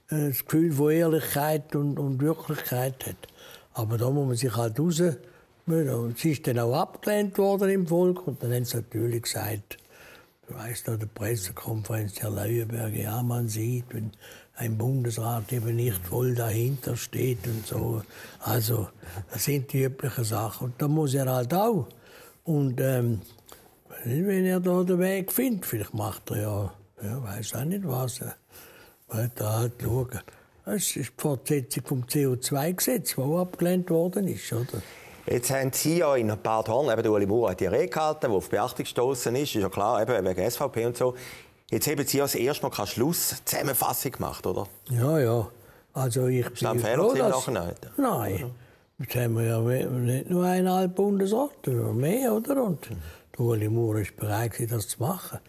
das 0.09 0.45
Gefühl 0.45 0.71
von 0.71 0.91
Ehrlichkeit 0.91 1.75
und, 1.75 1.97
und 1.97 2.21
Wirklichkeit 2.21 3.05
hat. 3.05 3.27
Aber 3.73 3.97
da 3.97 4.09
muss 4.09 4.27
man 4.27 4.35
sich 4.35 4.55
halt 4.55 4.79
raus. 4.79 5.01
Und 5.65 6.17
es 6.17 6.25
ist 6.25 6.47
dann 6.47 6.59
auch 6.59 6.73
abgelehnt 6.73 7.37
worden 7.37 7.69
im 7.69 7.87
Volk 7.87 8.25
und 8.25 8.41
dann 8.41 8.53
haben 8.53 8.65
sie 8.65 8.77
natürlich 8.77 9.23
gesagt, 9.23 9.77
weißt 10.49 10.87
noch, 10.87 10.97
der 10.97 11.07
Pressekonferenz 11.07 12.21
Herr 12.21 12.29
Leuenberger, 12.29 12.95
ja, 12.95 13.21
man 13.21 13.47
sieht, 13.47 13.85
wenn 13.93 14.11
ein 14.55 14.77
Bundesrat 14.77 15.51
eben 15.53 15.75
nicht 15.75 16.05
voll 16.07 16.33
dahinter 16.33 16.95
steht 16.95 17.45
und 17.45 17.65
so. 17.65 18.01
Also, 18.39 18.89
das 19.31 19.43
sind 19.43 19.71
die 19.71 19.83
üblichen 19.83 20.23
Sachen. 20.23 20.67
Und 20.67 20.81
da 20.81 20.87
muss 20.87 21.13
er 21.13 21.31
halt 21.31 21.53
auch. 21.53 21.87
Und 22.43 22.79
ähm, 22.81 23.21
wenn 24.03 24.45
er 24.45 24.59
da 24.59 24.83
den 24.83 24.99
Weg 24.99 25.31
findet, 25.31 25.65
vielleicht 25.65 25.93
macht 25.93 26.31
er 26.31 26.41
ja, 26.41 26.73
ja 27.03 27.23
weiß 27.23 27.55
auch 27.55 27.65
nicht 27.65 27.87
was, 27.87 28.21
wird 28.21 29.31
da 29.35 29.59
halt 29.59 29.73
schauen. 29.81 30.19
Das 30.65 30.75
ist 30.75 30.95
die 30.95 31.07
Fortsetzung 31.17 31.85
vom 31.85 32.03
CO2-Gesetz, 32.03 33.15
das 33.15 33.25
abgelehnt 33.25 33.89
worden 33.89 34.27
ist, 34.27 34.51
oder? 34.51 34.81
Jetzt 35.29 35.51
haben 35.51 35.73
Sie 35.73 35.97
ja 35.97 36.15
in 36.15 36.31
Bad 36.41 36.69
Horn, 36.69 36.97
eben 36.97 37.05
Ueli 37.05 37.25
Maurer 37.25 37.51
hat 37.51 37.59
die 37.59 37.65
Rede 37.65 37.89
gehalten, 37.89 38.29
die 38.29 38.35
auf 38.35 38.49
Beachtung 38.49 38.85
gestoßen 38.85 39.35
ist, 39.35 39.55
ist 39.55 39.61
ja 39.61 39.67
klar, 39.67 40.01
eben 40.01 40.25
wegen 40.25 40.49
SVP 40.49 40.85
und 40.85 40.95
so. 40.95 41.15
Jetzt 41.69 41.85
haben 41.87 42.05
Sie 42.05 42.17
ja 42.17 42.23
das 42.23 42.35
erste 42.35 42.63
Mal 42.63 42.69
keine 42.69 42.87
Schlusszusammenfassung 42.87 44.13
gemacht, 44.13 44.47
oder? 44.47 44.67
Ja, 44.89 45.19
ja. 45.19 45.47
Also 45.93 46.27
ich 46.27 46.45
ist 46.45 46.65
ein 46.65 46.79
Fehler 46.79 47.09
gewesen 47.09 47.29
dass... 47.29 47.47
Nein. 47.47 47.75
Nein. 47.97 48.51
Jetzt 48.99 49.15
haben 49.15 49.33
wir 49.33 49.43
ja 49.43 49.59
nicht 49.59 50.29
nur 50.29 50.45
eineinhalb 50.45 50.95
Bundesrat, 50.95 51.51
sondern 51.65 51.97
mehr, 51.97 52.31
oder? 52.31 52.63
Und 52.63 52.89
mhm. 52.89 52.97
Ueli 53.37 53.67
Maurer 53.67 53.99
ist 53.99 54.15
bereit, 54.15 54.53
das 54.71 54.87
zu 54.87 55.03
machen. 55.03 55.39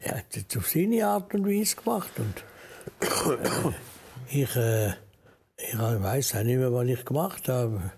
Er 0.00 0.18
hat 0.18 0.24
es 0.36 0.54
auf 0.56 0.68
seine 0.68 1.06
Art 1.06 1.32
und 1.32 1.46
Weise 1.46 1.76
gemacht. 1.76 2.12
Und 2.18 2.44
äh, 3.00 4.42
ich, 4.42 4.54
äh, 4.54 4.88
ich 5.56 5.78
weiß 5.78 6.36
auch 6.36 6.42
nicht 6.42 6.58
mehr, 6.58 6.72
was 6.72 6.86
ich 6.86 7.04
gemacht 7.06 7.48
habe 7.48 7.92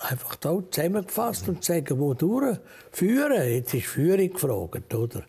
einfach 0.00 0.34
da 0.36 0.58
zusammengefasst 0.70 1.48
und 1.48 1.62
sagen, 1.62 1.98
wo 1.98 2.14
durch 2.14 2.58
führen. 2.90 3.48
Jetzt 3.48 3.74
ist 3.74 3.86
Führung 3.86 4.32
gefragt, 4.32 4.94
oder? 4.94 5.24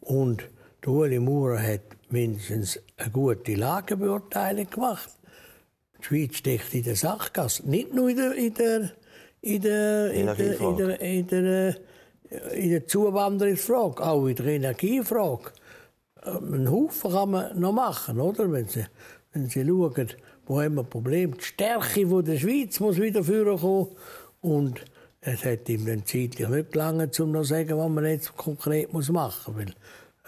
Und 0.00 0.48
Ueli 0.86 1.18
Maurer 1.18 1.60
hat 1.62 1.82
mindestens 2.10 2.80
eine 2.96 3.10
gute 3.10 3.54
Lagebeurteilung 3.54 4.68
gemacht. 4.68 5.10
Die 6.00 6.04
Schweiz 6.04 6.36
steckt 6.36 6.74
in 6.74 6.84
der 6.84 6.96
Sachgasse, 6.96 7.68
nicht 7.68 7.92
nur 7.92 8.08
in 8.08 8.16
der, 8.16 8.32
in 8.34 8.54
der, 8.54 8.90
in 9.42 9.62
der, 9.62 10.10
in 10.12 10.26
der, 10.26 10.60
in 10.60 10.76
der, 10.76 11.00
in 11.00 11.26
der, 11.26 11.76
in 12.54 12.70
der 12.70 12.86
Zuwanderungsfrage, 12.86 14.02
auch 14.02 14.26
in 14.26 14.36
der 14.36 14.46
Energiefrage. 14.46 15.52
Einen 16.22 16.70
Haufen 16.70 17.10
kann 17.10 17.30
man 17.30 17.58
noch 17.58 17.72
machen, 17.72 18.20
oder? 18.20 18.50
Wenn 18.50 18.68
Sie, 18.68 18.84
wenn 19.32 19.48
Sie 19.48 19.64
schauen, 19.66 20.08
wo 20.48 20.60
haben 20.60 20.74
wir 20.74 20.82
Problem? 20.84 21.36
Die 21.36 21.44
Stärke 21.44 22.06
der 22.22 22.38
Schweiz 22.38 22.80
muss 22.80 22.96
wieder 22.96 23.22
vorkommen. 23.22 23.88
Und 24.40 24.80
es 25.20 25.44
hat 25.44 25.68
ihm 25.68 25.84
dann 25.86 26.06
zeitlich 26.06 26.48
nicht 26.48 26.72
gelangen, 26.72 27.10
um 27.18 27.32
noch 27.32 27.42
zu 27.42 27.48
sagen, 27.48 27.76
was 27.76 27.88
man 27.88 28.04
jetzt 28.04 28.36
konkret 28.36 28.92
machen 28.92 29.54
muss. 29.54 29.74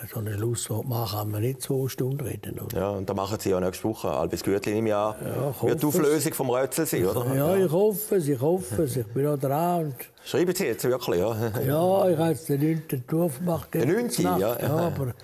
Weil 0.00 0.09
so 0.09 0.21
eine 0.21 0.35
Schlusswort 0.35 0.89
machen 0.89 1.19
kann 1.19 1.31
man 1.31 1.43
nicht 1.43 1.62
zwei 1.62 1.89
Stunden 1.89 2.21
reden. 2.21 2.59
Oder? 2.59 2.77
Ja, 2.77 2.91
und 2.91 3.09
da 3.09 3.15
machen 3.15 3.39
Sie 3.39 3.50
ja 3.50 3.61
nächste 3.61 3.85
Woche. 3.85 4.09
Albis 4.09 4.43
Gütli 4.43 4.79
im 4.79 4.87
Jahr. 4.87 5.17
Ja, 5.23 5.55
wird 5.69 5.83
die 5.83 5.87
Auflösung 5.87 6.33
vom 6.33 6.50
Rötzel 6.50 6.87
sein, 6.87 7.07
oder? 7.07 7.35
Ja, 7.35 7.57
ich 7.57 7.71
hoffe 7.71 8.17
es, 8.17 8.29
ich 8.29 8.41
hoffe 8.41 8.85
es. 8.85 8.97
Ich 8.97 9.07
bin 9.07 9.27
auch 9.27 9.39
dran. 9.39 9.95
Schreiben 10.25 10.55
Sie 10.55 10.65
jetzt 10.65 10.85
wirklich, 10.85 11.21
ja? 11.21 11.35
ja, 11.67 12.09
ich 12.09 12.19
habe 12.19 12.31
jetzt 12.31 12.49
den 12.49 12.61
9. 12.62 12.83
Entwurf 12.91 13.39
gemacht. 13.39 13.75
Den 13.75 13.89
9. 13.89 14.11
Ja, 14.19 14.39
ja. 14.39 14.69
aber 14.69 15.15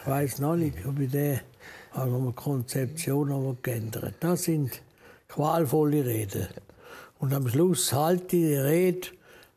Ich 0.00 0.06
weiß 0.06 0.38
noch 0.38 0.56
nicht, 0.56 0.76
ob 0.86 0.98
ich 1.00 1.10
den 1.10 1.40
also 1.92 2.16
eine 2.16 2.32
Konzeption 2.32 3.28
noch 3.28 3.56
geändert 3.62 4.14
Das 4.20 4.44
sind 4.44 4.82
qualvolle 5.28 6.04
Reden. 6.04 6.48
Und 7.18 7.34
am 7.34 7.48
Schluss 7.48 7.92
halte 7.92 8.36
ich 8.36 8.42
die 8.42 8.54
Rede 8.54 9.08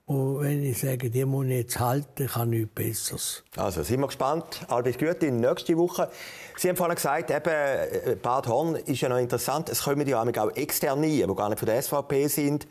und 0.05 0.41
wenn 0.41 0.61
ich 0.63 0.79
sage, 0.79 1.09
die 1.09 1.23
muss 1.23 1.45
ich 1.45 1.51
jetzt 1.51 1.79
halten, 1.79 2.27
kann 2.27 2.49
nichts 2.49 2.73
Besseres. 2.75 3.43
Also 3.55 3.83
sind 3.83 4.01
wir 4.01 4.07
gespannt. 4.07 4.65
Albert 4.67 4.99
Gütin, 4.99 5.39
nächste 5.39 5.77
Woche. 5.77 6.09
Sie 6.57 6.67
haben 6.67 6.75
vorhin 6.75 6.95
gesagt, 6.95 7.31
eben, 7.31 7.49
äh, 7.49 8.17
Bad 8.21 8.47
Horn 8.47 8.75
ist 8.75 8.99
ja 8.99 9.07
noch 9.07 9.17
interessant. 9.17 9.69
Es 9.69 9.83
kommen 9.83 10.05
ja 10.05 10.21
auch 10.21 10.55
externe, 10.55 11.07
die 11.07 11.25
gar 11.35 11.47
nicht 11.49 11.59
von 11.59 11.65
der 11.67 11.81
SVP 11.81 12.27
sind. 12.27 12.67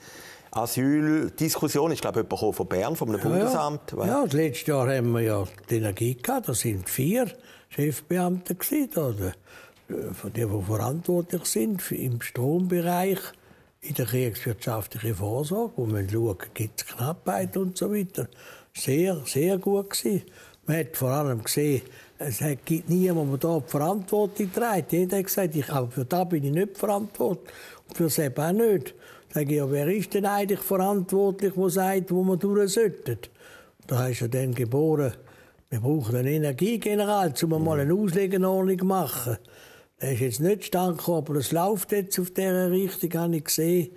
Asyldiskussion, 0.50 1.92
ich 1.92 2.02
glaube, 2.02 2.20
jemand 2.20 2.54
von 2.54 2.66
Bern, 2.66 2.96
vom 2.96 3.10
Bundesamt. 3.10 3.94
Ja, 3.96 4.06
ja, 4.06 4.24
das 4.24 4.34
letzte 4.34 4.72
Jahr 4.72 4.94
haben 4.94 5.12
wir 5.12 5.22
ja 5.22 5.44
die 5.70 5.76
Energie 5.76 6.14
gehabt. 6.14 6.50
Da 6.50 6.52
sind 6.52 6.90
vier 6.90 7.28
Chefbeamte 7.74 8.54
gewesen, 8.54 8.90
oder? 8.98 9.32
Äh, 9.88 10.12
von 10.12 10.32
denen, 10.32 10.58
die 10.58 10.64
verantwortlich 10.64 11.44
sind 11.46 11.90
im 11.90 12.20
Strombereich 12.20 13.18
in 13.80 13.94
der 13.94 14.06
kriegswirtschaftlichen 14.06 15.14
Vorsorge, 15.14 15.72
wo 15.76 15.86
man 15.86 16.08
schauen, 16.08 16.36
gibt 16.54 16.80
es 16.80 16.86
Knappheit 16.86 17.56
und 17.56 17.76
so 17.76 17.92
weiter. 17.92 18.28
Sehr, 18.74 19.20
sehr 19.26 19.58
gut 19.58 19.90
gewesen. 19.90 20.22
Man 20.66 20.78
hat 20.78 20.96
vor 20.96 21.10
allem 21.10 21.42
gesehen, 21.42 21.82
es 22.18 22.38
gibt 22.64 22.88
niemanden, 22.88 23.30
der 23.30 23.38
da 23.38 23.58
die 23.58 23.70
Verantwortung 23.70 24.52
trägt. 24.52 24.92
Jeder 24.92 25.18
hat 25.18 25.24
gesagt, 25.24 25.56
ich, 25.56 25.68
aber 25.68 25.90
für 25.90 26.04
das 26.04 26.28
bin 26.28 26.44
ich 26.44 26.52
nicht 26.52 26.78
verantwortlich 26.78 27.52
und 27.88 27.96
für 27.96 28.04
das 28.04 28.20
auch 28.20 28.52
nicht. 28.52 28.94
Sag 29.34 29.50
ich, 29.50 29.56
ja, 29.56 29.68
wer 29.68 29.88
ist 29.88 30.14
denn 30.14 30.26
eigentlich 30.26 30.60
verantwortlich, 30.60 31.54
der 31.54 31.70
sagt, 31.70 32.12
wo 32.12 32.22
man 32.22 32.38
durch 32.38 32.74
sollten? 32.74 33.18
Da 33.88 34.04
hast 34.04 34.20
du 34.20 34.28
dann 34.28 34.54
geboren, 34.54 35.14
wir 35.72 35.80
brauchen 35.80 36.16
einen 36.16 36.28
Energiegeneral, 36.28 37.32
um 37.42 37.64
mal 37.64 37.80
eine 37.80 37.94
Auslegeordnung 37.94 38.78
zu 38.78 38.84
machen. 38.84 39.38
Er 39.96 40.12
ist 40.12 40.20
jetzt 40.20 40.40
nicht 40.40 40.66
stand 40.66 41.08
aber 41.08 41.36
es 41.36 41.50
läuft 41.50 41.92
jetzt 41.92 42.18
auf 42.20 42.30
dieser 42.30 42.70
Richtung, 42.70 43.14
habe 43.14 43.36
ich 43.36 43.44
gesehen. 43.44 43.88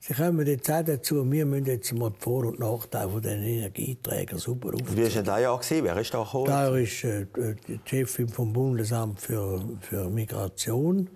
Sie 0.00 0.14
kommen 0.14 0.44
jetzt 0.44 0.68
auch 0.68 0.82
dazu, 0.82 1.30
wir 1.30 1.46
müssen 1.46 1.66
jetzt 1.66 1.92
mal 1.92 2.10
die 2.10 2.18
Vor- 2.18 2.46
und 2.46 2.58
Nachteile 2.58 3.10
von 3.10 3.22
den 3.22 3.42
Energieträgern 3.42 4.38
super 4.38 4.70
aufziehen. 4.74 4.96
Wie 4.96 5.02
war 5.02 5.08
denn 5.08 5.24
das 5.24 5.40
Jahr? 5.40 5.58
Gewesen? 5.60 5.84
Wer 5.84 5.96
ist 5.98 6.14
da 6.14 6.24
gekommen? 6.24 6.46
Da 6.46 6.76
ist 6.76 7.04
äh, 7.04 7.26
die 7.68 7.80
Chefin 7.84 8.28
vom 8.28 8.52
Bundesamt 8.52 9.20
für, 9.20 9.62
für 9.82 10.10
Migration, 10.10 11.10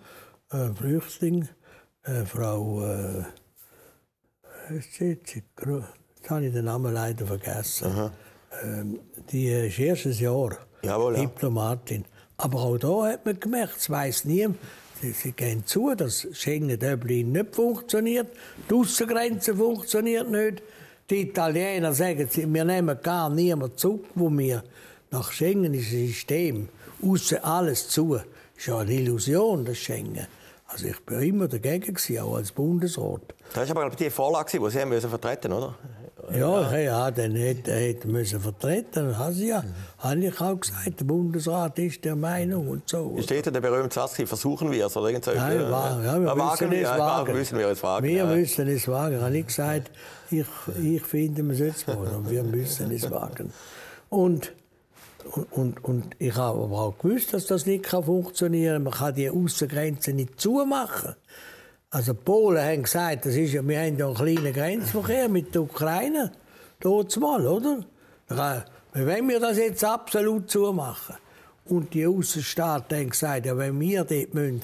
äh, 0.52 0.68
Flüchtling, 0.74 1.48
äh, 2.04 2.24
Frau... 2.24 2.84
Äh, 2.84 3.24
jetzt, 4.70 5.00
habe 6.30 6.46
ich 6.46 6.52
den 6.52 6.66
Namen 6.66 6.94
leider 6.94 7.26
vergessen. 7.26 7.92
Ähm, 7.96 8.10
die 9.30 9.48
ist 9.48 9.78
erstes 9.78 10.20
Jahr 10.20 10.56
Jawohl, 10.82 11.14
ja. 11.16 11.20
Diplomatin. 11.22 12.04
Aber 12.36 12.60
auch 12.60 12.78
da 12.78 13.12
hat 13.12 13.24
man 13.26 13.38
gemerkt, 13.38 13.76
es 13.78 13.90
weiss 13.90 14.24
niemand, 14.24 14.58
sie, 15.00 15.32
gehen 15.32 15.64
zu, 15.66 15.94
dass 15.94 16.26
Schengen-Dublin 16.32 17.32
nicht 17.32 17.54
funktioniert, 17.54 18.28
die 18.68 18.74
Aussengrenze 18.74 19.54
funktioniert 19.54 20.30
nicht. 20.30 20.62
Die 21.10 21.22
Italiener 21.22 21.92
sagen, 21.92 22.28
wir 22.32 22.64
nehmen 22.64 22.98
gar 23.02 23.28
niemanden 23.28 23.76
zurück, 23.76 24.06
wo 24.14 24.30
wir 24.30 24.64
nach 25.10 25.30
Schengen 25.32 25.74
ist 25.74 25.92
ein 25.92 26.06
System, 26.06 26.68
außer 27.02 27.44
alles 27.44 27.88
zu. 27.88 28.14
Das 28.14 28.24
ist 28.56 28.66
ja 28.66 28.78
eine 28.78 28.92
Illusion, 28.92 29.64
das 29.64 29.78
Schengen. 29.78 30.26
Also 30.66 30.86
ich 30.86 30.98
bin 31.00 31.20
immer 31.20 31.46
dagegen 31.46 31.94
auch 32.20 32.36
als 32.36 32.52
Bundesrat. 32.52 33.20
Das 33.52 33.72
war 33.74 33.84
aber 33.84 33.94
die 33.94 34.10
Vorlage, 34.10 34.58
die 34.58 34.70
Sie 34.70 34.80
haben 34.80 34.88
müssen 34.88 35.10
vertreten, 35.10 35.52
oder? 35.52 35.74
Ja, 36.32 36.72
ja, 36.72 36.78
ja 36.78 37.10
den 37.10 37.34
hätte 37.34 37.72
hätte 37.72 38.08
müssen 38.08 38.40
vertreten. 38.40 39.10
Ich 39.10 39.38
ja, 39.40 39.62
mhm. 39.62 39.74
habe 39.98 40.24
ich 40.24 40.40
auch 40.40 40.58
gesagt. 40.58 41.00
Der 41.00 41.04
Bundesrat 41.04 41.78
ist 41.78 42.04
der 42.04 42.16
Meinung 42.16 42.68
und 42.68 42.88
so. 42.88 43.16
Steht 43.20 43.46
der 43.46 43.60
berühmte 43.60 43.94
Satz, 43.94 44.14
versuchen 44.24 44.70
wir 44.70 44.86
es 44.86 44.96
oder 44.96 45.08
irgend 45.08 45.24
so? 45.24 45.32
Nein, 45.32 45.60
ja, 45.60 46.02
ja, 46.02 46.20
wir 46.20 46.26
wagen, 46.26 46.68
müssen 46.68 46.72
es 46.72 46.88
wagen. 46.88 47.32
Müssen 47.32 47.58
wir 47.58 47.68
es 47.68 47.82
wagen. 47.82 48.06
Wir 48.06 48.16
ja. 48.16 48.26
müssen 48.26 48.68
es 48.68 48.88
wagen. 48.88 49.20
Habe 49.20 49.38
ich 49.38 49.46
gesagt, 49.46 49.90
ich, 50.30 50.46
ich 50.82 51.02
finde, 51.02 51.42
man 51.42 51.56
sollte 51.56 51.74
es 51.76 51.88
wagen. 51.88 52.16
Und 52.16 52.30
wir 52.30 52.42
müssen 52.42 52.90
es 52.90 53.10
wagen. 53.10 53.52
Und 54.08 54.52
und, 55.32 55.52
und, 55.52 55.84
und, 55.84 56.16
ich 56.18 56.34
habe 56.34 56.64
aber 56.64 56.80
auch 56.80 56.98
gewusst, 56.98 57.32
dass 57.32 57.46
das 57.46 57.64
nicht 57.64 57.86
funktionieren 57.86 58.74
kann. 58.74 58.82
Man 58.84 58.92
kann 58.92 59.14
die 59.14 59.30
Außengrenzen 59.30 60.16
nicht 60.16 60.38
zumachen. 60.38 61.14
Also 61.94 62.12
die 62.12 62.24
Polen 62.24 62.60
haben 62.60 62.82
gesagt, 62.82 63.24
das 63.24 63.36
ist 63.36 63.52
ja, 63.52 63.62
wir 63.62 63.78
haben 63.78 63.96
ja 63.96 64.06
einen 64.06 64.16
kleinen 64.16 64.52
Grenzverkehr 64.52 65.28
mit 65.28 65.54
der 65.54 65.62
Ukraine. 65.62 66.32
Dort 66.80 67.16
mal, 67.20 67.46
oder? 67.46 67.84
Wenn 68.94 69.28
wir 69.28 69.38
das 69.38 69.58
jetzt 69.58 69.84
absolut 69.84 70.50
zumachen 70.50 71.14
und 71.66 71.94
die 71.94 72.04
Außenstaaten 72.04 72.98
haben 72.98 73.10
gesagt, 73.10 73.46
ja, 73.46 73.56
wenn 73.56 73.78
wir 73.78 74.02
dort 74.02 74.34
müssen, 74.34 74.62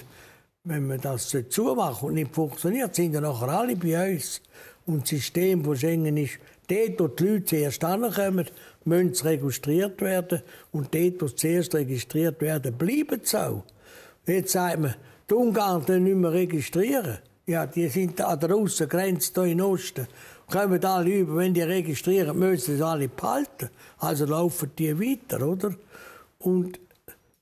wenn 0.65 0.89
wir 0.89 0.99
das 0.99 1.33
zumachen 1.51 2.09
und 2.09 2.15
nicht 2.15 2.35
funktioniert, 2.35 2.97
sind 2.97 3.15
ja 3.15 3.21
nachher 3.21 3.49
alle 3.49 3.77
bei 3.77 4.13
uns. 4.13 4.41
Und 4.85 5.03
das 5.03 5.11
System 5.11 5.65
von 5.65 5.77
Schengen 5.77 6.17
ist, 6.17 6.41
dort, 6.67 6.99
wo 6.99 7.07
die 7.07 7.29
Leute 7.29 7.45
zuerst 7.45 7.85
ankommen, 7.85 8.47
müssen 8.85 9.15
sie 9.15 9.29
registriert 9.29 10.03
werden. 10.03 10.43
Und 10.73 10.93
dort, 10.93 11.23
wo 11.23 11.29
sie 11.29 11.37
zuerst 11.37 11.77
registriert 11.77 12.41
werden, 12.41 12.77
bleiben 12.77 13.21
sie 13.23 13.41
auch. 13.41 13.63
Jetzt 14.27 14.51
sagt 14.51 14.81
man, 14.81 14.97
die 15.31 15.35
Ungarn 15.35 15.85
nicht 16.03 16.17
mehr 16.17 16.33
registrieren. 16.33 17.19
Ja, 17.47 17.67
die 17.67 17.89
sind 17.89 18.21
an 18.21 18.39
der 18.41 18.55
Aussengrenze 18.55 19.33
hier 19.43 19.53
in 19.53 19.61
Osten. 19.61 20.07
Kommen 20.51 20.85
alle 20.85 21.11
über, 21.11 21.37
wenn 21.37 21.55
die 21.55 21.63
registrieren, 21.63 22.39
müssen 22.39 22.77
sie 22.77 22.85
alle 22.85 23.09
behalten. 23.09 23.71
Also 23.99 24.27
laufen 24.27 24.73
die 24.77 24.99
weiter, 24.99 25.47
oder? 25.47 25.75
Und 26.39 26.81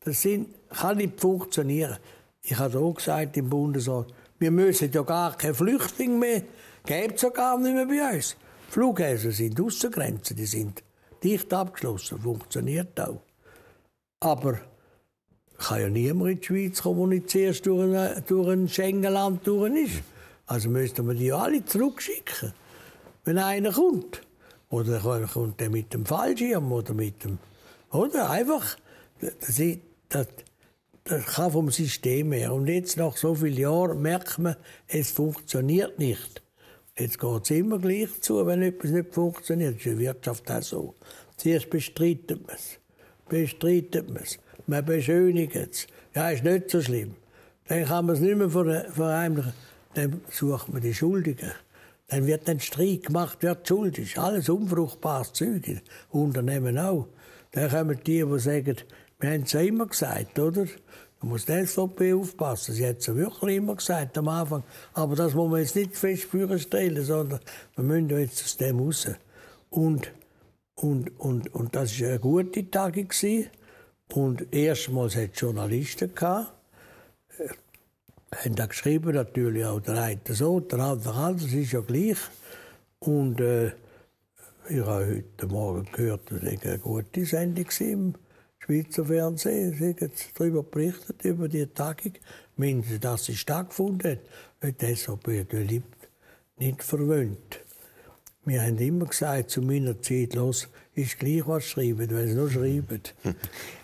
das 0.00 0.22
sind, 0.22 0.48
kann 0.70 0.98
nicht 0.98 1.20
funktionieren. 1.20 1.96
Ich 2.42 2.58
habe 2.58 2.78
auch 2.78 2.94
gesagt 2.94 3.36
im 3.36 3.48
Bundesrat, 3.48 4.06
wir 4.38 4.50
müssen 4.50 4.90
ja 4.92 5.02
gar 5.02 5.36
keine 5.36 5.54
Flüchtlinge 5.54 6.16
mehr, 6.16 6.42
gibt 6.84 7.16
es 7.16 7.22
ja 7.22 7.30
gar 7.30 7.58
nicht 7.58 7.74
mehr 7.74 7.86
bei 7.86 8.16
uns. 8.16 8.36
Flughäfen 8.68 9.32
sind 9.32 9.60
Aussengrenzen, 9.60 10.36
die 10.36 10.46
sind 10.46 10.82
dicht 11.22 11.52
abgeschlossen, 11.52 12.20
funktioniert 12.20 13.00
auch. 13.00 13.22
Aber 14.20 14.58
kann 15.58 15.80
ja 15.80 15.88
niemand 15.88 16.30
in 16.30 16.40
die 16.40 16.46
Schweiz 16.46 16.82
kommen, 16.82 17.10
der 17.10 17.18
nicht 17.18 17.30
zuerst 17.30 17.66
durch 17.66 17.94
ein, 17.94 18.24
durch 18.26 18.48
ein 18.48 18.68
Schengenland 18.68 19.46
durch 19.46 19.74
ist. 19.74 20.02
Also 20.46 20.70
müssten 20.70 21.06
wir 21.06 21.14
die 21.14 21.32
alle 21.32 21.64
zurückschicken, 21.64 22.52
wenn 23.24 23.38
einer 23.38 23.72
kommt. 23.72 24.22
Oder 24.70 25.00
kommt 25.00 25.60
der 25.60 25.70
mit 25.70 25.92
dem 25.92 26.06
Fallschirm 26.06 26.72
oder 26.72 26.94
mit 26.94 27.24
dem... 27.24 27.38
Oder 27.90 28.30
einfach... 28.30 28.76
Das, 29.20 29.60
das, 30.08 30.26
das 31.04 31.26
kann 31.26 31.50
vom 31.50 31.70
System 31.70 32.32
her. 32.32 32.52
Und 32.52 32.68
jetzt 32.68 32.96
nach 32.96 33.16
so 33.16 33.34
vielen 33.34 33.56
Jahren 33.56 34.00
merkt 34.00 34.38
man, 34.38 34.56
es 34.86 35.10
funktioniert 35.10 35.98
nicht. 35.98 36.42
Jetzt 36.96 37.18
geht 37.18 37.42
es 37.42 37.50
immer 37.50 37.78
gleich 37.78 38.20
zu, 38.20 38.46
wenn 38.46 38.62
etwas 38.62 38.90
nicht 38.90 39.12
funktioniert. 39.12 39.74
Das 39.74 39.80
ist 39.80 39.86
in 39.86 39.98
der 39.98 40.06
Wirtschaft 40.06 40.50
auch 40.50 40.62
so. 40.62 40.94
Zuerst 41.36 41.70
bestreitet 41.70 42.46
man 42.46 42.56
es. 42.56 42.78
Bestreitet 43.28 44.08
man 44.08 44.22
es 44.22 44.38
man 44.68 44.84
beschönigt 44.84 45.56
es. 45.56 45.86
Ja, 46.14 46.30
ist 46.30 46.44
nicht 46.44 46.70
so 46.70 46.80
schlimm. 46.80 47.14
Dann 47.68 47.84
kann 47.84 48.06
man 48.06 48.16
es 48.16 48.20
nicht 48.20 48.36
mehr 48.36 48.50
verheimlichen. 48.50 49.52
Dann 49.94 50.20
sucht 50.30 50.72
man 50.72 50.82
die 50.82 50.94
Schuldigen. 50.94 51.52
Dann 52.08 52.26
wird 52.26 52.48
ein 52.48 52.60
Streit 52.60 53.04
gemacht, 53.04 53.38
wer 53.40 53.58
schuldig 53.62 54.10
ist. 54.10 54.18
Alles 54.18 54.48
unfruchtbares 54.48 55.32
Zeug. 55.32 55.82
Unternehmen 56.10 56.78
auch. 56.78 57.08
Dann 57.52 57.70
kommen 57.70 57.98
die, 58.06 58.24
die 58.24 58.38
sagen, 58.38 58.76
wir 59.20 59.30
haben 59.30 59.42
es 59.42 59.52
ja 59.52 59.60
immer 59.60 59.86
gesagt, 59.86 60.38
oder? 60.38 60.64
Da 60.64 61.26
muss 61.26 61.46
die 61.46 61.66
SVP 61.66 62.14
aufpassen. 62.14 62.74
Sie 62.74 62.86
hat 62.86 62.98
es 62.98 63.06
ja 63.06 63.16
wirklich 63.16 63.56
immer 63.56 63.74
gesagt 63.74 64.16
am 64.16 64.28
Anfang. 64.28 64.62
Aber 64.94 65.16
das 65.16 65.34
muss 65.34 65.50
man 65.50 65.60
jetzt 65.60 65.74
nicht 65.74 65.96
fest 65.96 66.28
stellen, 66.58 67.04
sondern 67.04 67.40
wir 67.74 67.84
müssen 67.84 68.10
jetzt 68.10 68.44
aus 68.44 68.56
dem 68.56 68.78
raus. 68.78 69.08
Und, 69.70 70.12
und, 70.76 71.18
und, 71.18 71.54
und 71.54 71.74
das 71.74 72.00
war 72.00 72.08
eine 72.08 72.20
gute 72.20 72.70
Tagung. 72.70 73.08
Gewesen. 73.08 73.50
Und 74.12 74.52
erstmals 74.54 75.16
hat 75.16 75.34
es 75.34 75.40
Journalisten 75.40 76.14
gehabt, 76.14 76.52
äh, 77.38 77.48
haben 78.34 78.54
da 78.54 78.66
geschrieben, 78.66 79.14
natürlich 79.14 79.64
auch 79.64 79.80
der 79.80 80.02
eine 80.02 80.20
so, 80.30 80.60
der 80.60 80.78
andere 80.78 81.14
anders, 81.14 81.44
das 81.44 81.54
ist 81.54 81.72
ja 81.72 81.80
gleich. 81.80 82.18
Und 83.00 83.40
äh, 83.40 83.68
ich 84.68 84.80
habe 84.80 85.06
heute 85.06 85.46
Morgen 85.46 85.88
gehört, 85.92 86.30
dass 86.30 86.42
es 86.42 86.62
eine 86.62 86.78
gute 86.78 87.24
Sendung 87.24 87.66
im 87.80 88.14
Schweizer 88.58 89.04
Fernsehen. 89.04 89.74
Sie 89.74 89.94
haben 89.94 90.12
darüber 90.36 90.62
berichtet, 90.62 91.24
über 91.24 91.48
die 91.48 91.66
Tagung, 91.66 92.12
mindestens, 92.56 93.00
dass 93.00 93.24
sie 93.24 93.36
stattgefunden 93.36 94.12
hat. 94.12 94.18
Weil 94.60 94.72
die 94.72 94.94
SVP 94.94 95.46
nicht 96.58 96.82
verwöhnt. 96.82 97.60
Wir 98.48 98.62
haben 98.62 98.78
immer 98.78 99.04
gesagt, 99.04 99.50
zu 99.50 99.60
meiner 99.60 100.00
Zeit, 100.00 100.34
los, 100.34 100.68
ist 100.94 101.18
gleich 101.18 101.46
was 101.46 101.64
schreiben, 101.64 102.08
wenn 102.10 102.28
sie 102.28 102.34
nur 102.34 102.50
schreiben. 102.50 103.02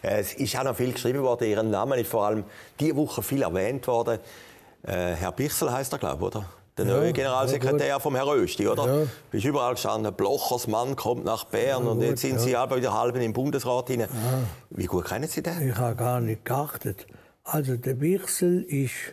Es 0.02 0.34
ist 0.34 0.56
auch 0.58 0.64
noch 0.64 0.74
viel 0.74 0.92
geschrieben 0.92 1.22
worden. 1.22 1.48
Ihren 1.48 1.70
Namen 1.70 1.98
ist 1.98 2.10
vor 2.10 2.26
allem 2.26 2.44
diese 2.80 2.96
Woche 2.96 3.22
viel 3.22 3.42
erwähnt 3.42 3.86
worden. 3.86 4.18
Äh, 4.82 5.14
Herr 5.14 5.32
Bichsel 5.32 5.70
heißt 5.70 5.92
er, 5.92 5.98
glaube 5.98 6.24
ich, 6.24 6.34
oder? 6.34 6.46
der 6.76 6.86
neue 6.86 7.12
Generalsekretär 7.12 7.86
ja, 7.86 7.98
vom 7.98 8.16
Herrn 8.16 8.28
Rösti, 8.28 8.66
oder? 8.66 8.86
Ja. 8.86 9.06
Bist 9.30 9.44
überall 9.44 9.74
gestanden, 9.74 10.12
Blochers 10.12 10.66
Mann 10.66 10.96
kommt 10.96 11.24
nach 11.24 11.44
Bern 11.44 11.84
ja, 11.84 11.90
und 11.90 12.00
jetzt 12.00 12.22
sind 12.22 12.40
Sie 12.40 12.56
aber 12.56 12.76
wieder 12.76 12.98
halb 12.98 13.16
im 13.16 13.32
Bundesrat 13.32 13.88
hinein. 13.88 14.08
Wie 14.70 14.86
gut 14.86 15.04
kennen 15.04 15.28
Sie 15.28 15.42
den? 15.42 15.68
Ich 15.68 15.76
habe 15.76 15.94
gar 15.94 16.20
nicht 16.20 16.44
geachtet. 16.44 17.06
Also 17.44 17.76
der 17.76 18.00
Wichsel 18.00 18.62
ist 18.62 19.12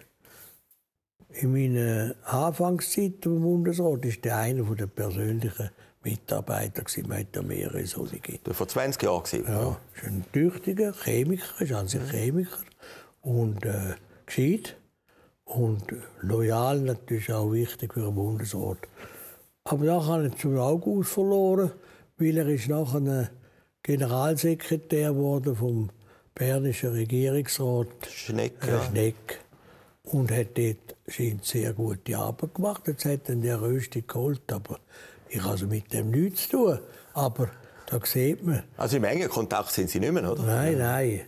in 1.33 1.53
meiner 1.53 2.15
Anfangszeit 2.23 3.25
im 3.25 3.41
Bundesrat 3.41 4.05
ist 4.05 4.25
der 4.25 4.37
einer 4.37 4.63
der 4.75 4.87
persönlichen 4.87 5.69
Mitarbeiter 6.03 6.83
gewesen. 6.83 7.07
Man 7.07 7.19
hat 7.19 7.43
mehrere 7.43 7.85
solche. 7.85 8.19
Der 8.45 8.53
vor 8.53 8.67
20 8.67 9.03
Jahren 9.03 9.23
gewesen? 9.23 9.45
Ja, 9.47 9.77
ist 9.95 10.03
ein 10.03 10.25
tüchtiger 10.31 10.93
Chemiker, 11.03 11.61
ist 11.61 11.73
an 11.73 11.87
sich 11.87 12.01
Chemiker 12.09 12.57
und 13.21 13.65
äh, 13.65 13.95
gescheit 14.25 14.77
und 15.45 15.83
loyal 16.21 16.79
natürlich 16.81 17.31
auch 17.31 17.51
wichtig 17.51 17.93
für 17.93 18.01
den 18.01 18.15
Bundesrat. 18.15 18.79
Aber 19.63 19.85
dann 19.85 20.05
habe 20.05 20.27
ich 20.27 20.35
zum 20.37 20.57
August 20.57 21.11
verloren, 21.11 21.71
weil 22.17 22.37
er 22.37 22.47
ist 22.47 22.67
nachher 22.67 23.29
Generalsekretär 23.83 25.13
geworden 25.13 25.55
vom 25.55 25.89
bernischen 26.33 26.91
Regierungsrat 26.91 27.87
Schneck, 28.09 28.53
äh, 28.63 28.71
ja. 28.71 28.83
Schneck 28.83 29.40
und 30.13 30.31
hat 30.31 30.57
dort 30.57 30.95
sehr 31.43 31.73
gute 31.73 32.17
Arbeit 32.17 32.53
gemacht. 32.53 32.83
Jetzt 32.87 33.05
hat 33.05 33.29
er 33.29 33.35
der 33.35 33.61
Rösti 33.61 34.03
geholt, 34.05 34.51
aber 34.51 34.79
ich 35.29 35.39
habe 35.39 35.51
also 35.51 35.67
mit 35.67 35.91
dem 35.93 36.11
nichts 36.11 36.49
zu 36.49 36.57
tun. 36.57 36.79
Aber 37.13 37.49
da 37.85 37.99
sieht 38.03 38.45
man. 38.45 38.63
Also 38.77 38.97
im 38.97 39.03
engen 39.05 39.29
Kontakt 39.29 39.71
sind 39.71 39.89
Sie 39.89 39.99
nicht 39.99 40.11
mehr, 40.11 40.29
oder? 40.29 40.43
Nein, 40.43 40.77
nein. 40.77 41.21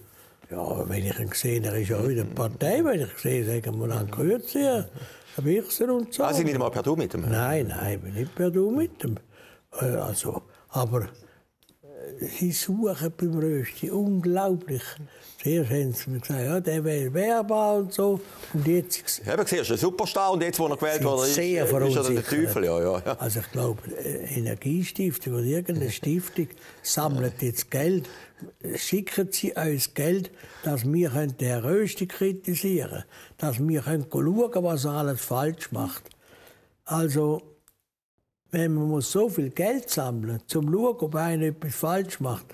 Ja, 0.51 0.87
wenn 0.87 1.05
ich 1.05 1.19
ihn 1.19 1.31
sehe, 1.33 1.63
er 1.63 1.75
ist 1.75 1.89
ja 1.89 2.07
wieder 2.07 2.23
eine 2.23 2.31
Partei. 2.31 2.83
Wenn 2.83 3.01
ich 3.01 3.17
sehe, 3.17 3.45
sagen 3.45 3.79
wir 3.79 3.87
dann 3.87 4.11
Grüezi, 4.11 4.59
ein 4.67 4.85
Wichser 5.45 5.93
und 5.93 6.13
so. 6.13 6.23
Ah, 6.23 6.33
Sie 6.33 6.43
nicht 6.43 6.53
einmal 6.53 6.71
per 6.71 6.83
Du 6.83 6.95
mit 6.95 7.13
ihm? 7.13 7.25
Nein, 7.29 7.67
nein, 7.67 7.95
ich 7.95 8.01
bin 8.01 8.13
nicht 8.13 8.35
per 8.35 8.51
Du 8.51 8.69
mit 8.69 9.03
ihm. 9.03 9.17
Äh, 9.81 9.85
also, 9.85 10.43
aber 10.69 11.07
sie 12.19 12.51
suchen 12.51 13.13
beim 13.17 13.37
Rösti 13.37 13.91
unglaublich. 13.91 14.83
Zuerst 15.41 15.71
haben 15.71 15.93
sie 15.93 16.09
mir 16.09 16.19
gesagt, 16.19 16.41
ja, 16.41 16.59
der 16.59 16.83
wäre 16.83 17.13
wehrbar 17.13 17.75
und 17.75 17.93
so. 17.93 18.19
Und 18.53 18.67
jetzt... 18.67 19.21
Ich 19.21 19.27
habe 19.27 19.43
gesehen, 19.43 19.59
er 19.59 19.63
ist 19.63 19.71
ein 19.71 19.77
Superstar 19.77 20.31
und 20.31 20.41
jetzt, 20.41 20.57
wo 20.57 20.67
er 20.67 20.77
gewählt 20.77 21.03
wurde, 21.03 21.27
ist, 21.27 21.35
sehr 21.35 21.65
ist 21.65 21.73
er 21.73 22.03
der 22.03 22.23
Teufel. 22.23 22.63
Ja, 22.63 22.81
ja, 22.81 23.01
ja. 23.05 23.13
Also 23.19 23.41
ich 23.41 23.51
glaube, 23.51 23.81
Energiestiftung 23.91 25.33
oder 25.33 25.43
irgendeine 25.43 25.91
Stiftung 25.91 26.47
sammelt 26.81 27.41
jetzt 27.41 27.69
Geld, 27.69 28.07
schicken 28.75 29.29
sie 29.31 29.53
uns 29.53 29.93
Geld, 29.93 30.31
dass 30.63 30.85
wir 30.85 31.09
den 31.09 31.59
Rösti 31.59 32.07
kritisieren 32.07 32.89
können, 32.89 33.03
dass 33.37 33.59
wir 33.59 33.83
schauen 33.83 34.09
können, 34.09 34.63
was 34.63 34.85
er 34.85 34.91
alles 34.91 35.21
falsch 35.21 35.71
macht. 35.71 36.03
Also 36.85 37.52
wenn 38.53 38.75
man 38.75 38.87
muss 38.87 39.11
so 39.11 39.29
viel 39.29 39.49
Geld 39.49 39.89
sammeln 39.89 40.33
muss, 40.33 40.55
um 40.55 40.67
zu 40.67 40.71
schauen, 40.71 40.97
ob 40.99 41.15
einer 41.15 41.45
etwas 41.45 41.75
falsch 41.75 42.19
macht, 42.19 42.45